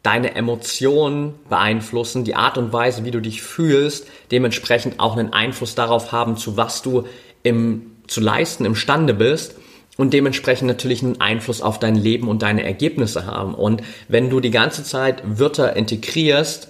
deine 0.04 0.36
Emotionen 0.36 1.34
beeinflussen, 1.50 2.24
die 2.24 2.36
Art 2.36 2.60
und 2.60 2.72
Weise, 2.72 3.06
wie 3.06 3.12
du 3.12 3.22
dich 3.22 3.42
fühlst, 3.42 4.08
dementsprechend 4.30 5.00
auch 5.00 5.18
einen 5.18 5.34
Einfluss 5.34 5.74
darauf 5.74 6.12
haben, 6.12 6.38
zu 6.38 6.58
was 6.58 6.84
du 6.84 7.06
im, 7.42 7.92
zu 8.06 8.22
leisten 8.22 8.66
imstande 8.66 9.16
bist 9.16 9.56
und 9.98 10.14
dementsprechend 10.14 10.68
natürlich 10.68 11.02
einen 11.02 11.22
Einfluss 11.22 11.62
auf 11.62 11.80
dein 11.80 11.96
Leben 11.96 12.28
und 12.28 12.44
deine 12.44 12.64
Ergebnisse 12.64 13.26
haben. 13.26 13.56
Und 13.56 13.82
wenn 14.08 14.30
du 14.30 14.40
die 14.42 14.52
ganze 14.52 14.84
Zeit 14.84 15.24
Wörter 15.26 15.76
integrierst, 15.76 16.68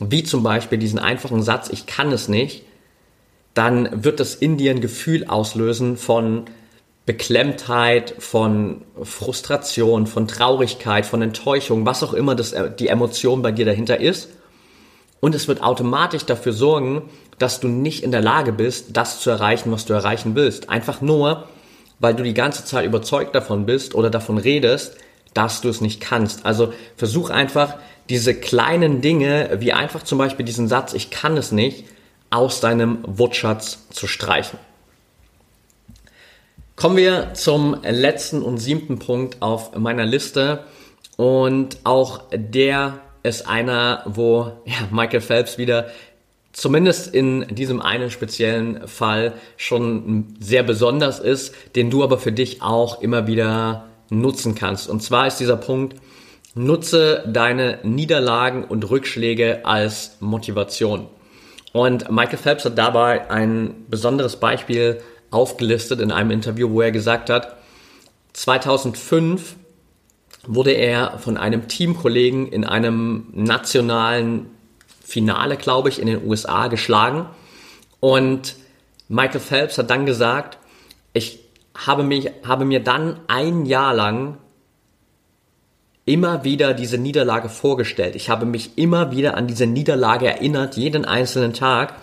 wie 0.00 0.24
zum 0.24 0.42
Beispiel 0.42 0.78
diesen 0.78 0.98
einfachen 0.98 1.42
Satz, 1.44 1.68
ich 1.68 1.86
kann 1.86 2.10
es 2.10 2.28
nicht, 2.28 2.64
dann 3.54 4.02
wird 4.04 4.18
das 4.18 4.34
in 4.34 4.56
dir 4.56 4.72
ein 4.72 4.80
Gefühl 4.80 5.26
auslösen 5.28 5.96
von 5.96 6.46
Beklemmtheit, 7.06 8.14
von 8.18 8.82
Frustration, 9.02 10.06
von 10.06 10.26
Traurigkeit, 10.26 11.04
von 11.04 11.20
Enttäuschung, 11.20 11.84
was 11.84 12.02
auch 12.02 12.14
immer 12.14 12.34
das, 12.34 12.52
äh, 12.52 12.70
die 12.74 12.88
Emotion 12.88 13.42
bei 13.42 13.52
dir 13.52 13.66
dahinter 13.66 14.00
ist. 14.00 14.30
Und 15.20 15.34
es 15.34 15.48
wird 15.48 15.62
automatisch 15.62 16.24
dafür 16.24 16.52
sorgen, 16.52 17.02
dass 17.38 17.60
du 17.60 17.68
nicht 17.68 18.02
in 18.02 18.10
der 18.10 18.22
Lage 18.22 18.52
bist, 18.52 18.96
das 18.96 19.20
zu 19.20 19.30
erreichen, 19.30 19.72
was 19.72 19.84
du 19.84 19.92
erreichen 19.92 20.34
willst. 20.34 20.70
Einfach 20.70 21.00
nur, 21.00 21.48
weil 21.98 22.14
du 22.14 22.22
die 22.22 22.34
ganze 22.34 22.64
Zeit 22.64 22.86
überzeugt 22.86 23.34
davon 23.34 23.66
bist 23.66 23.94
oder 23.94 24.10
davon 24.10 24.38
redest, 24.38 24.96
dass 25.34 25.60
du 25.60 25.68
es 25.68 25.80
nicht 25.80 26.00
kannst. 26.00 26.46
Also 26.46 26.72
versuch 26.96 27.30
einfach, 27.30 27.76
diese 28.08 28.34
kleinen 28.34 29.00
Dinge, 29.00 29.56
wie 29.60 29.72
einfach 29.72 30.02
zum 30.02 30.18
Beispiel 30.18 30.44
diesen 30.44 30.68
Satz, 30.68 30.92
ich 30.92 31.10
kann 31.10 31.36
es 31.36 31.52
nicht, 31.52 31.86
aus 32.30 32.60
deinem 32.60 32.98
Wortschatz 33.06 33.88
zu 33.90 34.06
streichen. 34.06 34.58
Kommen 36.76 36.96
wir 36.96 37.34
zum 37.34 37.76
letzten 37.82 38.42
und 38.42 38.58
siebten 38.58 38.98
Punkt 38.98 39.40
auf 39.40 39.76
meiner 39.76 40.04
Liste. 40.04 40.64
Und 41.16 41.78
auch 41.84 42.22
der 42.32 42.98
ist 43.22 43.48
einer, 43.48 44.02
wo 44.06 44.52
ja, 44.64 44.88
Michael 44.90 45.20
Phelps 45.20 45.56
wieder 45.56 45.86
zumindest 46.52 47.14
in 47.14 47.46
diesem 47.54 47.80
einen 47.80 48.10
speziellen 48.10 48.88
Fall 48.88 49.34
schon 49.56 50.34
sehr 50.40 50.64
besonders 50.64 51.20
ist, 51.20 51.54
den 51.76 51.90
du 51.90 52.02
aber 52.02 52.18
für 52.18 52.32
dich 52.32 52.60
auch 52.60 53.00
immer 53.00 53.28
wieder 53.28 53.86
nutzen 54.10 54.56
kannst. 54.56 54.88
Und 54.88 55.00
zwar 55.00 55.28
ist 55.28 55.38
dieser 55.38 55.56
Punkt, 55.56 55.96
nutze 56.56 57.24
deine 57.26 57.78
Niederlagen 57.84 58.64
und 58.64 58.90
Rückschläge 58.90 59.64
als 59.64 60.16
Motivation. 60.20 61.06
Und 61.72 62.10
Michael 62.10 62.38
Phelps 62.38 62.64
hat 62.64 62.78
dabei 62.78 63.30
ein 63.30 63.86
besonderes 63.88 64.36
Beispiel 64.36 65.00
aufgelistet 65.34 66.00
in 66.00 66.12
einem 66.12 66.30
Interview, 66.30 66.70
wo 66.70 66.80
er 66.80 66.92
gesagt 66.92 67.28
hat, 67.28 67.56
2005 68.32 69.56
wurde 70.46 70.72
er 70.72 71.18
von 71.18 71.36
einem 71.36 71.68
Teamkollegen 71.68 72.48
in 72.48 72.64
einem 72.64 73.28
nationalen 73.32 74.46
Finale, 75.04 75.56
glaube 75.56 75.88
ich, 75.88 76.00
in 76.00 76.06
den 76.06 76.26
USA 76.26 76.68
geschlagen. 76.68 77.26
Und 78.00 78.56
Michael 79.08 79.40
Phelps 79.40 79.78
hat 79.78 79.90
dann 79.90 80.06
gesagt, 80.06 80.58
ich 81.12 81.40
habe, 81.76 82.02
mich, 82.02 82.30
habe 82.46 82.64
mir 82.64 82.80
dann 82.80 83.20
ein 83.26 83.66
Jahr 83.66 83.94
lang 83.94 84.38
immer 86.06 86.44
wieder 86.44 86.74
diese 86.74 86.98
Niederlage 86.98 87.48
vorgestellt. 87.48 88.14
Ich 88.14 88.28
habe 88.28 88.44
mich 88.44 88.76
immer 88.76 89.10
wieder 89.10 89.36
an 89.36 89.46
diese 89.46 89.66
Niederlage 89.66 90.26
erinnert, 90.26 90.76
jeden 90.76 91.04
einzelnen 91.04 91.54
Tag 91.54 91.94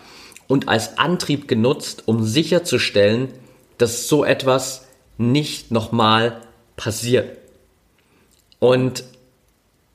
und 0.51 0.67
als 0.67 0.97
Antrieb 0.97 1.47
genutzt, 1.47 2.03
um 2.07 2.25
sicherzustellen, 2.25 3.29
dass 3.77 4.09
so 4.09 4.25
etwas 4.25 4.85
nicht 5.17 5.71
nochmal 5.71 6.41
passiert. 6.75 7.37
Und 8.59 9.05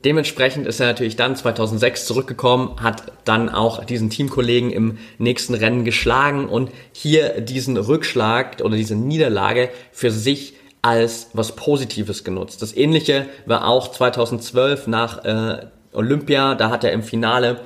dementsprechend 0.03 0.66
ist 0.66 0.81
er 0.81 0.87
natürlich 0.87 1.14
dann 1.14 1.37
2006 1.37 2.07
zurückgekommen, 2.07 2.83
hat 2.83 3.12
dann 3.27 3.51
auch 3.51 3.85
diesen 3.85 4.09
Teamkollegen 4.09 4.71
im 4.71 4.97
nächsten 5.19 5.53
Rennen 5.53 5.85
geschlagen 5.85 6.49
und 6.49 6.71
hier 6.90 7.42
diesen 7.42 7.77
Rückschlag 7.77 8.62
oder 8.64 8.77
diese 8.77 8.97
Niederlage 8.97 9.69
für 9.92 10.11
sich 10.11 10.55
als 10.81 11.29
was 11.35 11.55
Positives 11.55 12.25
genutzt. 12.25 12.62
Das 12.62 12.75
ähnliche 12.75 13.27
war 13.45 13.69
auch 13.69 13.90
2012 13.90 14.87
nach 14.87 15.23
äh, 15.23 15.66
Olympia, 15.92 16.55
da 16.55 16.71
hat 16.71 16.83
er 16.83 16.92
im 16.92 17.03
Finale 17.03 17.61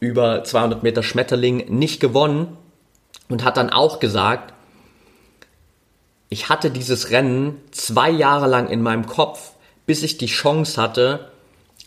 über 0.00 0.44
200 0.44 0.82
Meter 0.82 1.02
Schmetterling 1.02 1.66
nicht 1.68 2.00
gewonnen 2.00 2.56
und 3.28 3.44
hat 3.44 3.56
dann 3.56 3.70
auch 3.70 3.98
gesagt, 3.98 4.52
ich 6.28 6.48
hatte 6.48 6.70
dieses 6.70 7.10
Rennen 7.10 7.60
zwei 7.70 8.10
Jahre 8.10 8.48
lang 8.48 8.68
in 8.68 8.82
meinem 8.82 9.06
Kopf, 9.06 9.52
bis 9.86 10.02
ich 10.02 10.18
die 10.18 10.26
Chance 10.26 10.80
hatte, 10.80 11.30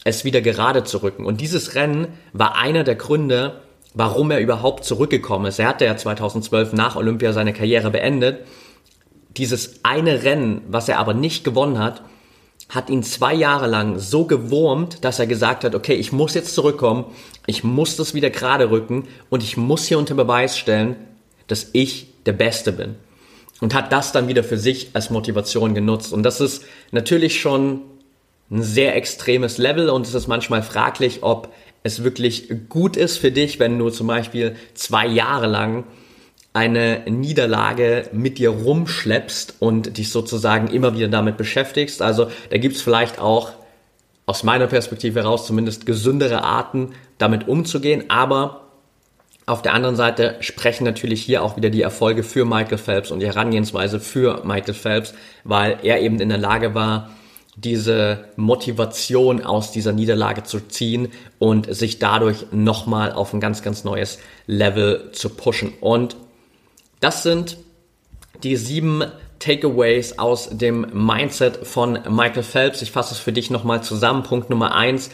es 0.06 0.24
wieder 0.24 0.42
gerade 0.42 0.84
zu 0.86 1.04
rücken. 1.04 1.26
Und 1.26 1.42
dieses 1.42 1.76
Rennen 1.76 2.08
war 2.32 2.56
einer 2.56 2.84
der 2.84 2.96
Gründe, 2.96 3.62
warum 3.94 4.32
er 4.32 4.40
überhaupt 4.40 4.86
zurückgekommen 4.86 5.46
ist. 5.46 5.60
Er 5.60 5.68
hatte 5.68 5.86
ja 5.86 5.98
2012 5.98 6.74
nach 6.74 6.96
Olympia 6.96 7.34
seine 7.34 7.54
Karriere 7.54 7.92
beendet. 7.92 8.46
Dieses 9.36 9.84
eine 9.84 10.24
Rennen, 10.24 10.62
was 10.70 10.88
er 10.88 11.00
aber 11.00 11.14
nicht 11.14 11.44
gewonnen 11.44 11.80
hat, 11.80 12.02
hat 12.70 12.92
ihn 12.92 13.02
zwei 13.02 13.34
Jahre 13.34 13.68
lang 13.68 13.98
so 13.98 14.26
gewurmt, 14.26 15.04
dass 15.04 15.20
er 15.20 15.26
gesagt 15.26 15.64
hat, 15.64 15.74
okay, 15.74 15.96
ich 15.96 16.12
muss 16.12 16.36
jetzt 16.36 16.54
zurückkommen, 16.54 17.06
ich 17.48 17.64
muss 17.64 17.96
das 17.96 18.14
wieder 18.14 18.30
gerade 18.30 18.70
rücken 18.70 19.08
und 19.30 19.44
ich 19.44 19.58
muss 19.58 19.88
hier 19.88 19.98
unter 19.98 20.14
Beweis 20.14 20.58
stellen, 20.58 20.96
dass 21.48 21.70
ich 21.74 22.08
der 22.28 22.34
Beste 22.34 22.72
bin. 22.72 22.96
Und 23.60 23.74
hat 23.74 23.92
das 23.92 24.12
dann 24.12 24.28
wieder 24.28 24.44
für 24.44 24.58
sich 24.58 24.92
als 24.94 25.10
Motivation 25.10 25.74
genutzt. 25.74 26.14
Und 26.14 26.24
das 26.24 26.40
ist 26.40 26.64
natürlich 26.92 27.42
schon 27.42 27.82
ein 28.52 28.64
sehr 28.64 28.96
extremes 28.96 29.58
Level 29.58 29.90
und 29.90 30.08
es 30.08 30.14
ist 30.14 30.28
manchmal 30.28 30.64
fraglich, 30.64 31.24
ob 31.24 31.54
es 31.84 32.04
wirklich 32.04 32.52
gut 32.70 32.98
ist 32.98 33.18
für 33.18 33.32
dich, 33.32 33.60
wenn 33.60 33.78
du 33.80 33.90
zum 33.90 34.08
Beispiel 34.08 34.56
zwei 34.76 35.08
Jahre 35.08 35.48
lang 35.48 35.86
eine 36.54 37.04
Niederlage 37.08 38.10
mit 38.12 38.38
dir 38.38 38.50
rumschleppst 38.50 39.56
und 39.60 39.98
dich 39.98 40.10
sozusagen 40.12 40.68
immer 40.68 40.96
wieder 40.96 41.08
damit 41.08 41.38
beschäftigst. 41.38 42.02
Also 42.02 42.28
da 42.50 42.58
gibt 42.58 42.76
es 42.76 42.82
vielleicht 42.82 43.20
auch 43.20 43.52
aus 44.26 44.44
meiner 44.44 44.68
Perspektive 44.68 45.22
heraus 45.22 45.48
zumindest 45.48 45.86
gesündere 45.86 46.44
Arten, 46.44 46.94
damit 47.18 47.48
umzugehen. 47.48 48.06
Aber 48.10 48.62
auf 49.46 49.62
der 49.62 49.74
anderen 49.74 49.96
Seite 49.96 50.38
sprechen 50.42 50.84
natürlich 50.84 51.22
hier 51.22 51.44
auch 51.44 51.58
wieder 51.58 51.70
die 51.70 51.82
Erfolge 51.82 52.24
für 52.24 52.46
Michael 52.46 52.78
Phelps 52.78 53.10
und 53.10 53.20
die 53.20 53.26
Herangehensweise 53.26 54.00
für 54.00 54.44
Michael 54.44 54.76
Phelps, 54.76 55.14
weil 55.44 55.80
er 55.82 56.02
eben 56.02 56.20
in 56.20 56.30
der 56.30 56.38
Lage 56.38 56.76
war, 56.76 57.10
diese 57.56 58.26
Motivation 58.36 59.44
aus 59.44 59.72
dieser 59.72 59.92
Niederlage 59.92 60.44
zu 60.44 60.60
ziehen 60.62 61.10
und 61.40 61.74
sich 61.74 62.00
dadurch 62.00 62.46
nochmal 62.52 63.12
auf 63.12 63.34
ein 63.34 63.40
ganz, 63.40 63.64
ganz 63.64 63.84
neues 63.84 64.20
Level 64.48 65.10
zu 65.12 65.30
pushen. 65.30 65.74
Und 65.82 66.16
das 67.00 67.24
sind 67.24 67.58
die 68.44 68.56
sieben 68.56 69.04
Takeaways 69.40 70.20
aus 70.20 70.50
dem 70.52 70.86
Mindset 70.94 71.66
von 71.66 72.00
Michael 72.10 72.44
Phelps. 72.44 72.82
Ich 72.82 72.92
fasse 72.92 73.14
es 73.14 73.20
für 73.20 73.32
dich 73.32 73.50
nochmal 73.50 73.82
zusammen. 73.84 74.24
Punkt 74.24 74.50
Nummer 74.50 74.76
eins. 74.76 75.10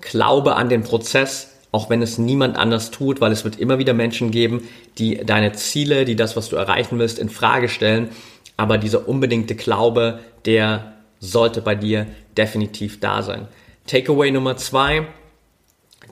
Glaube 0.00 0.56
an 0.56 0.68
den 0.68 0.82
Prozess, 0.82 1.52
auch 1.72 1.90
wenn 1.90 2.02
es 2.02 2.18
niemand 2.18 2.56
anders 2.56 2.90
tut, 2.90 3.20
weil 3.20 3.32
es 3.32 3.44
wird 3.44 3.58
immer 3.58 3.78
wieder 3.78 3.92
Menschen 3.92 4.30
geben, 4.30 4.68
die 4.98 5.16
deine 5.24 5.52
Ziele, 5.52 6.04
die 6.04 6.16
das, 6.16 6.36
was 6.36 6.48
du 6.48 6.56
erreichen 6.56 6.98
willst, 6.98 7.18
in 7.18 7.28
Frage 7.28 7.68
stellen. 7.68 8.10
Aber 8.56 8.78
dieser 8.78 9.08
unbedingte 9.08 9.54
Glaube, 9.54 10.20
der 10.44 10.92
sollte 11.18 11.60
bei 11.60 11.74
dir 11.74 12.06
definitiv 12.36 13.00
da 13.00 13.22
sein. 13.22 13.48
Takeaway 13.86 14.30
Nummer 14.30 14.56
zwei, 14.56 15.06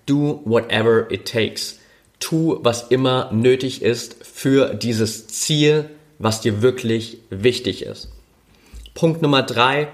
do 0.07 0.43
whatever 0.45 1.11
it 1.11 1.31
takes. 1.31 1.79
Tu, 2.21 2.59
was 2.63 2.89
immer 2.89 3.31
nötig 3.33 3.83
ist 3.83 4.17
für 4.25 4.75
dieses 4.75 5.27
Ziel, 5.29 5.91
was 6.19 6.41
dir 6.41 6.63
wirklich 6.63 7.19
wichtig 7.31 7.85
ist. 7.85 8.11
Punkt 8.95 9.21
Nummer 9.23 9.43
drei, 9.43 9.89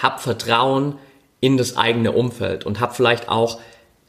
hab 0.00 0.20
Vertrauen 0.20 0.96
in 1.40 1.56
das 1.56 1.76
eigene 1.76 2.12
Umfeld 2.12 2.64
und 2.64 2.80
hab 2.80 2.96
vielleicht 2.96 3.28
auch 3.28 3.60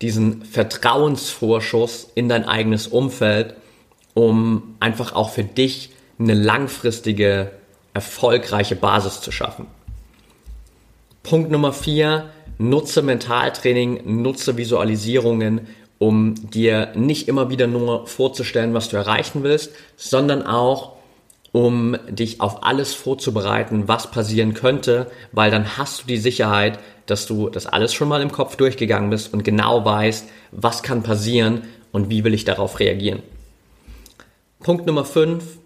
diesen 0.01 0.45
Vertrauensvorschuss 0.45 2.09
in 2.15 2.29
dein 2.29 2.45
eigenes 2.45 2.87
Umfeld, 2.87 3.55
um 4.13 4.75
einfach 4.79 5.13
auch 5.13 5.31
für 5.31 5.43
dich 5.43 5.89
eine 6.19 6.33
langfristige, 6.33 7.51
erfolgreiche 7.93 8.75
Basis 8.75 9.21
zu 9.21 9.31
schaffen. 9.31 9.67
Punkt 11.23 11.49
Nummer 11.49 11.73
vier, 11.73 12.29
nutze 12.57 13.01
Mentaltraining, 13.01 14.21
nutze 14.21 14.57
Visualisierungen, 14.57 15.67
um 15.97 16.35
dir 16.51 16.91
nicht 16.95 17.27
immer 17.27 17.49
wieder 17.49 17.67
nur 17.67 18.07
vorzustellen, 18.07 18.73
was 18.73 18.89
du 18.89 18.97
erreichen 18.97 19.43
willst, 19.43 19.71
sondern 19.95 20.45
auch 20.45 20.93
um 21.51 21.95
dich 22.09 22.41
auf 22.41 22.63
alles 22.63 22.93
vorzubereiten, 22.93 23.87
was 23.87 24.11
passieren 24.11 24.53
könnte, 24.53 25.09
weil 25.31 25.51
dann 25.51 25.77
hast 25.77 26.03
du 26.03 26.07
die 26.07 26.17
Sicherheit, 26.17 26.79
dass 27.05 27.27
du 27.27 27.49
das 27.49 27.65
alles 27.65 27.93
schon 27.93 28.09
mal 28.09 28.21
im 28.21 28.31
Kopf 28.31 28.57
durchgegangen 28.57 29.09
bist 29.09 29.33
und 29.33 29.45
genau 29.45 29.85
weißt, 29.85 30.27
was 30.51 30.83
kann 30.83 31.01
passieren 31.01 31.63
und 31.93 32.09
wie 32.09 32.25
will 32.25 32.33
ich 32.33 32.43
darauf 32.43 32.79
reagieren. 32.81 33.23
Punkt 34.59 34.85
Nummer 34.85 35.05
fünf: 35.05 35.59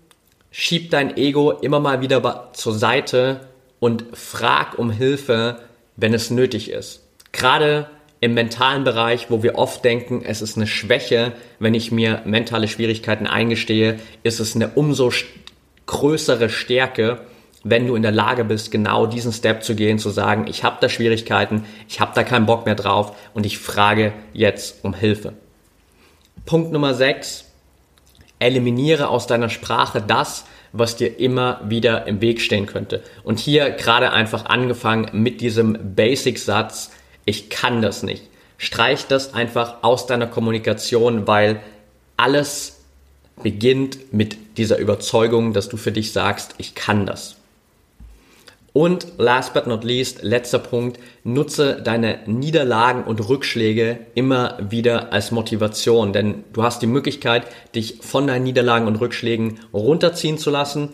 Schieb 0.51 0.91
dein 0.91 1.17
Ego 1.17 1.51
immer 1.51 1.79
mal 1.79 2.01
wieder 2.01 2.51
zur 2.53 2.73
Seite 2.73 3.47
und 3.79 4.05
frag 4.13 4.77
um 4.77 4.91
Hilfe, 4.91 5.59
wenn 5.95 6.13
es 6.13 6.29
nötig 6.29 6.69
ist. 6.69 7.01
Gerade 7.31 7.89
im 8.21 8.33
mentalen 8.33 8.83
Bereich, 8.83 9.29
wo 9.29 9.43
wir 9.43 9.55
oft 9.55 9.83
denken, 9.85 10.21
es 10.25 10.41
ist 10.41 10.57
eine 10.57 10.67
Schwäche, 10.67 11.33
wenn 11.59 11.73
ich 11.73 11.91
mir 11.91 12.21
mentale 12.25 12.67
Schwierigkeiten 12.67 13.27
eingestehe, 13.27 13.99
ist 14.23 14.39
es 14.39 14.55
eine 14.55 14.69
umso 14.69 15.11
größere 15.85 16.49
Stärke, 16.49 17.21
wenn 17.63 17.87
du 17.87 17.95
in 17.95 18.01
der 18.01 18.11
Lage 18.11 18.43
bist, 18.43 18.71
genau 18.71 19.05
diesen 19.05 19.33
Step 19.33 19.63
zu 19.63 19.75
gehen, 19.75 19.99
zu 19.99 20.09
sagen, 20.09 20.47
ich 20.47 20.63
habe 20.63 20.77
da 20.79 20.89
Schwierigkeiten, 20.89 21.65
ich 21.87 21.99
habe 21.99 22.11
da 22.15 22.23
keinen 22.23 22.45
Bock 22.45 22.65
mehr 22.65 22.75
drauf 22.75 23.15
und 23.33 23.45
ich 23.45 23.57
frage 23.57 24.13
jetzt 24.33 24.83
um 24.83 24.93
Hilfe. 24.93 25.33
Punkt 26.45 26.71
Nummer 26.71 26.93
6. 26.93 27.45
Eliminiere 28.39 29.09
aus 29.09 29.27
deiner 29.27 29.49
Sprache 29.49 30.01
das, 30.05 30.45
was 30.71 30.95
dir 30.95 31.19
immer 31.19 31.61
wieder 31.65 32.07
im 32.07 32.21
Weg 32.21 32.41
stehen 32.41 32.65
könnte. 32.65 33.03
Und 33.23 33.39
hier 33.39 33.71
gerade 33.71 34.11
einfach 34.11 34.45
angefangen 34.45 35.09
mit 35.11 35.41
diesem 35.41 35.95
Basic-Satz, 35.95 36.91
ich 37.29 37.51
kann 37.51 37.83
das 37.83 38.01
nicht. 38.01 38.23
Streich 38.57 39.05
das 39.05 39.35
einfach 39.35 39.83
aus 39.83 40.07
deiner 40.07 40.25
Kommunikation, 40.25 41.27
weil 41.27 41.61
alles 42.17 42.79
beginnt 43.43 44.11
mit 44.11 44.57
dieser 44.57 44.79
Überzeugung, 44.79 45.53
dass 45.53 45.69
du 45.69 45.77
für 45.77 45.91
dich 45.91 46.11
sagst, 46.11 46.55
ich 46.57 46.73
kann 46.73 47.05
das. 47.05 47.35
Und 48.73 49.07
last 49.19 49.53
but 49.53 49.67
not 49.67 49.83
least, 49.83 50.23
letzter 50.23 50.57
Punkt, 50.57 50.99
nutze 51.23 51.79
deine 51.83 52.19
Niederlagen 52.25 53.03
und 53.03 53.29
Rückschläge 53.29 53.99
immer 54.15 54.57
wieder 54.59 55.13
als 55.13 55.29
Motivation, 55.29 56.13
denn 56.13 56.43
du 56.51 56.63
hast 56.63 56.81
die 56.81 56.87
Möglichkeit, 56.87 57.45
dich 57.75 57.99
von 58.01 58.25
deinen 58.25 58.43
Niederlagen 58.43 58.87
und 58.87 58.99
Rückschlägen 58.99 59.59
runterziehen 59.71 60.39
zu 60.39 60.49
lassen 60.49 60.89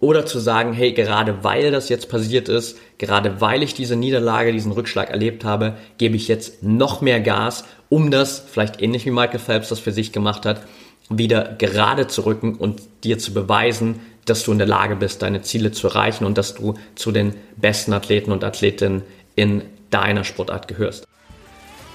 oder 0.00 0.26
zu 0.26 0.38
sagen, 0.38 0.72
hey, 0.72 0.92
gerade 0.92 1.42
weil 1.42 1.70
das 1.70 1.88
jetzt 1.88 2.08
passiert 2.08 2.48
ist, 2.48 2.78
gerade 2.98 3.40
weil 3.40 3.62
ich 3.62 3.74
diese 3.74 3.96
Niederlage, 3.96 4.52
diesen 4.52 4.72
Rückschlag 4.72 5.10
erlebt 5.10 5.44
habe, 5.44 5.74
gebe 5.98 6.16
ich 6.16 6.28
jetzt 6.28 6.62
noch 6.62 7.00
mehr 7.00 7.20
Gas, 7.20 7.64
um 7.88 8.10
das, 8.10 8.44
vielleicht 8.50 8.82
ähnlich 8.82 9.06
wie 9.06 9.10
Michael 9.10 9.38
Phelps 9.38 9.68
das 9.68 9.78
für 9.78 9.92
sich 9.92 10.12
gemacht 10.12 10.44
hat, 10.44 10.60
wieder 11.08 11.54
gerade 11.58 12.08
zu 12.08 12.26
rücken 12.26 12.56
und 12.56 12.82
dir 13.04 13.18
zu 13.18 13.32
beweisen, 13.32 14.00
dass 14.24 14.42
du 14.42 14.52
in 14.52 14.58
der 14.58 14.66
Lage 14.66 14.96
bist, 14.96 15.22
deine 15.22 15.42
Ziele 15.42 15.70
zu 15.70 15.86
erreichen 15.86 16.24
und 16.24 16.36
dass 16.36 16.54
du 16.54 16.74
zu 16.96 17.12
den 17.12 17.34
besten 17.56 17.92
Athleten 17.92 18.32
und 18.32 18.42
Athletinnen 18.42 19.02
in 19.36 19.62
deiner 19.90 20.24
Sportart 20.24 20.66
gehörst. 20.66 21.06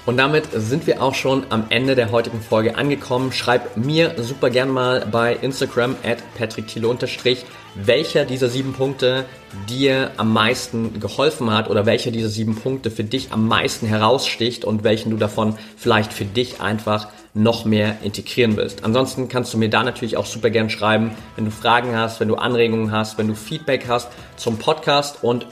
Und 0.05 0.17
damit 0.17 0.45
sind 0.51 0.87
wir 0.87 1.03
auch 1.03 1.13
schon 1.13 1.45
am 1.49 1.65
Ende 1.69 1.93
der 1.93 2.11
heutigen 2.11 2.41
Folge 2.41 2.75
angekommen. 2.75 3.31
Schreib 3.31 3.77
mir 3.77 4.15
super 4.17 4.49
gern 4.49 4.69
mal 4.69 5.05
bei 5.11 5.35
Instagram 5.35 5.95
at 6.03 6.17
patrickthiele 6.35 6.87
welcher 7.75 8.25
dieser 8.25 8.49
sieben 8.49 8.73
Punkte 8.73 9.25
dir 9.69 10.11
am 10.17 10.33
meisten 10.33 10.99
geholfen 10.99 11.51
hat 11.51 11.69
oder 11.69 11.85
welcher 11.85 12.11
dieser 12.11 12.29
sieben 12.29 12.55
Punkte 12.55 12.91
für 12.91 13.03
dich 13.03 13.31
am 13.31 13.47
meisten 13.47 13.87
heraussticht 13.87 14.65
und 14.65 14.83
welchen 14.83 15.09
du 15.09 15.17
davon 15.17 15.57
vielleicht 15.77 16.13
für 16.13 16.25
dich 16.25 16.61
einfach 16.61 17.07
noch 17.33 17.63
mehr 17.63 17.97
integrieren 18.03 18.57
willst. 18.57 18.83
Ansonsten 18.83 19.29
kannst 19.29 19.53
du 19.53 19.57
mir 19.57 19.69
da 19.69 19.83
natürlich 19.83 20.17
auch 20.17 20.25
super 20.25 20.49
gern 20.49 20.69
schreiben, 20.69 21.11
wenn 21.35 21.45
du 21.45 21.51
Fragen 21.51 21.95
hast, 21.95 22.19
wenn 22.19 22.27
du 22.27 22.35
Anregungen 22.35 22.91
hast, 22.91 23.17
wenn 23.17 23.27
du 23.27 23.35
Feedback 23.35 23.85
hast 23.87 24.09
zum 24.35 24.57
Podcast 24.57 25.23
und 25.23 25.47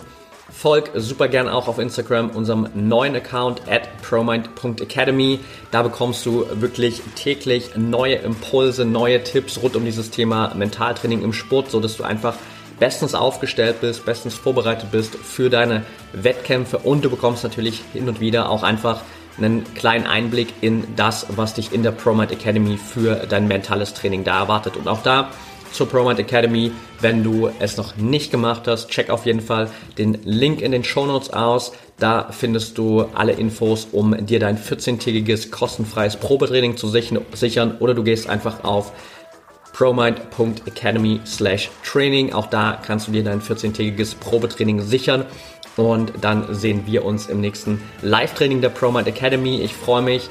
folg 0.60 0.91
super 0.93 1.30
gern 1.30 1.48
auch 1.48 1.69
auf 1.69 1.80
Instagram 1.80 2.32
unserem 2.32 2.67
neuen 2.74 3.15
Account 3.15 3.62
at 3.69 4.02
promind.academy. 4.02 5.39
Da 5.72 5.84
bekommst 5.84 6.26
du 6.26 6.45
wirklich 6.52 7.02
täglich 7.15 7.78
neue 7.78 8.15
Impulse, 8.15 8.84
neue 8.84 9.24
Tipps 9.24 9.62
rund 9.62 9.78
um 9.78 9.86
dieses 9.86 10.10
Thema 10.10 10.54
Mentaltraining 10.56 11.22
im 11.22 11.32
Sport, 11.32 11.72
so 11.72 11.80
dass 11.80 11.95
du 11.95 12.04
einfach 12.04 12.36
bestens 12.78 13.15
aufgestellt 13.15 13.80
bist, 13.80 14.05
bestens 14.05 14.36
vorbereitet 14.36 14.91
bist 14.91 15.16
für 15.16 15.49
deine 15.49 15.86
Wettkämpfe 16.12 16.80
und 16.80 17.05
du 17.05 17.10
bekommst 17.10 17.45
natürlich 17.45 17.82
hin 17.93 18.10
und 18.10 18.20
wieder 18.20 18.49
auch 18.49 18.64
einfach 18.64 19.01
einen 19.38 19.64
kleinen 19.76 20.07
Einblick 20.07 20.49
in 20.60 20.84
das, 20.97 21.26
was 21.38 21.53
dich 21.53 21.72
in 21.72 21.84
der 21.84 21.91
ProMind 21.91 22.34
Academy 22.34 22.78
für 22.78 23.16
dein 23.16 23.47
mentales 23.47 23.93
Training 23.93 24.26
da 24.26 24.39
erwartet. 24.39 24.76
Und 24.76 24.89
auch 24.89 25.03
da 25.03 25.30
zur 25.72 25.88
ProMind 25.88 26.20
Academy, 26.20 26.72
wenn 27.01 27.24
du 27.24 27.49
es 27.59 27.78
noch 27.78 27.95
nicht 27.95 28.32
gemacht 28.32 28.67
hast, 28.67 28.89
check 28.89 29.09
auf 29.09 29.26
jeden 29.26 29.41
Fall 29.41 29.70
den 29.97 30.17
Link 30.24 30.61
in 30.61 30.72
den 30.72 30.84
Show 30.84 31.05
Notes 31.05 31.30
aus. 31.32 31.72
Da 31.97 32.30
findest 32.32 32.78
du 32.78 33.05
alle 33.13 33.34
Infos, 33.34 33.88
um 33.91 34.26
dir 34.26 34.39
dein 34.39 34.57
14-tägiges 34.57 35.51
kostenfreies 35.51 36.17
Probetraining 36.17 36.78
zu 36.78 36.88
sichern 36.88 37.76
oder 37.80 37.93
du 37.93 38.03
gehst 38.03 38.30
einfach 38.30 38.63
auf 38.63 38.93
promind.academy 39.74 41.22
slash 41.26 41.70
training. 41.84 42.34
Auch 42.34 42.47
da 42.47 42.80
kannst 42.86 43.07
du 43.07 43.11
dir 43.11 43.24
dein 43.24 43.41
14-tägiges 43.41 44.15
Probetraining 44.15 44.82
sichern. 44.82 45.26
Und 45.78 46.11
dann 46.22 46.53
sehen 46.53 46.84
wir 46.86 47.05
uns 47.05 47.28
im 47.28 47.39
nächsten 47.39 47.82
Live-Training 48.01 48.59
der 48.59 48.70
ProMind 48.70 49.07
Academy. 49.07 49.61
Ich 49.61 49.74
freue 49.74 50.01
mich, 50.01 50.30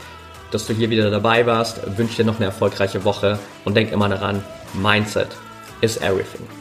dass 0.50 0.66
du 0.66 0.74
hier 0.74 0.90
wieder 0.90 1.10
dabei 1.10 1.46
warst. 1.46 1.80
Wünsche 1.96 2.16
dir 2.16 2.24
noch 2.24 2.36
eine 2.36 2.46
erfolgreiche 2.46 3.04
Woche 3.04 3.38
und 3.64 3.74
denk 3.74 3.90
immer 3.92 4.08
daran, 4.08 4.42
Mindset 4.72 5.34
is 5.82 5.96
everything. 5.98 6.57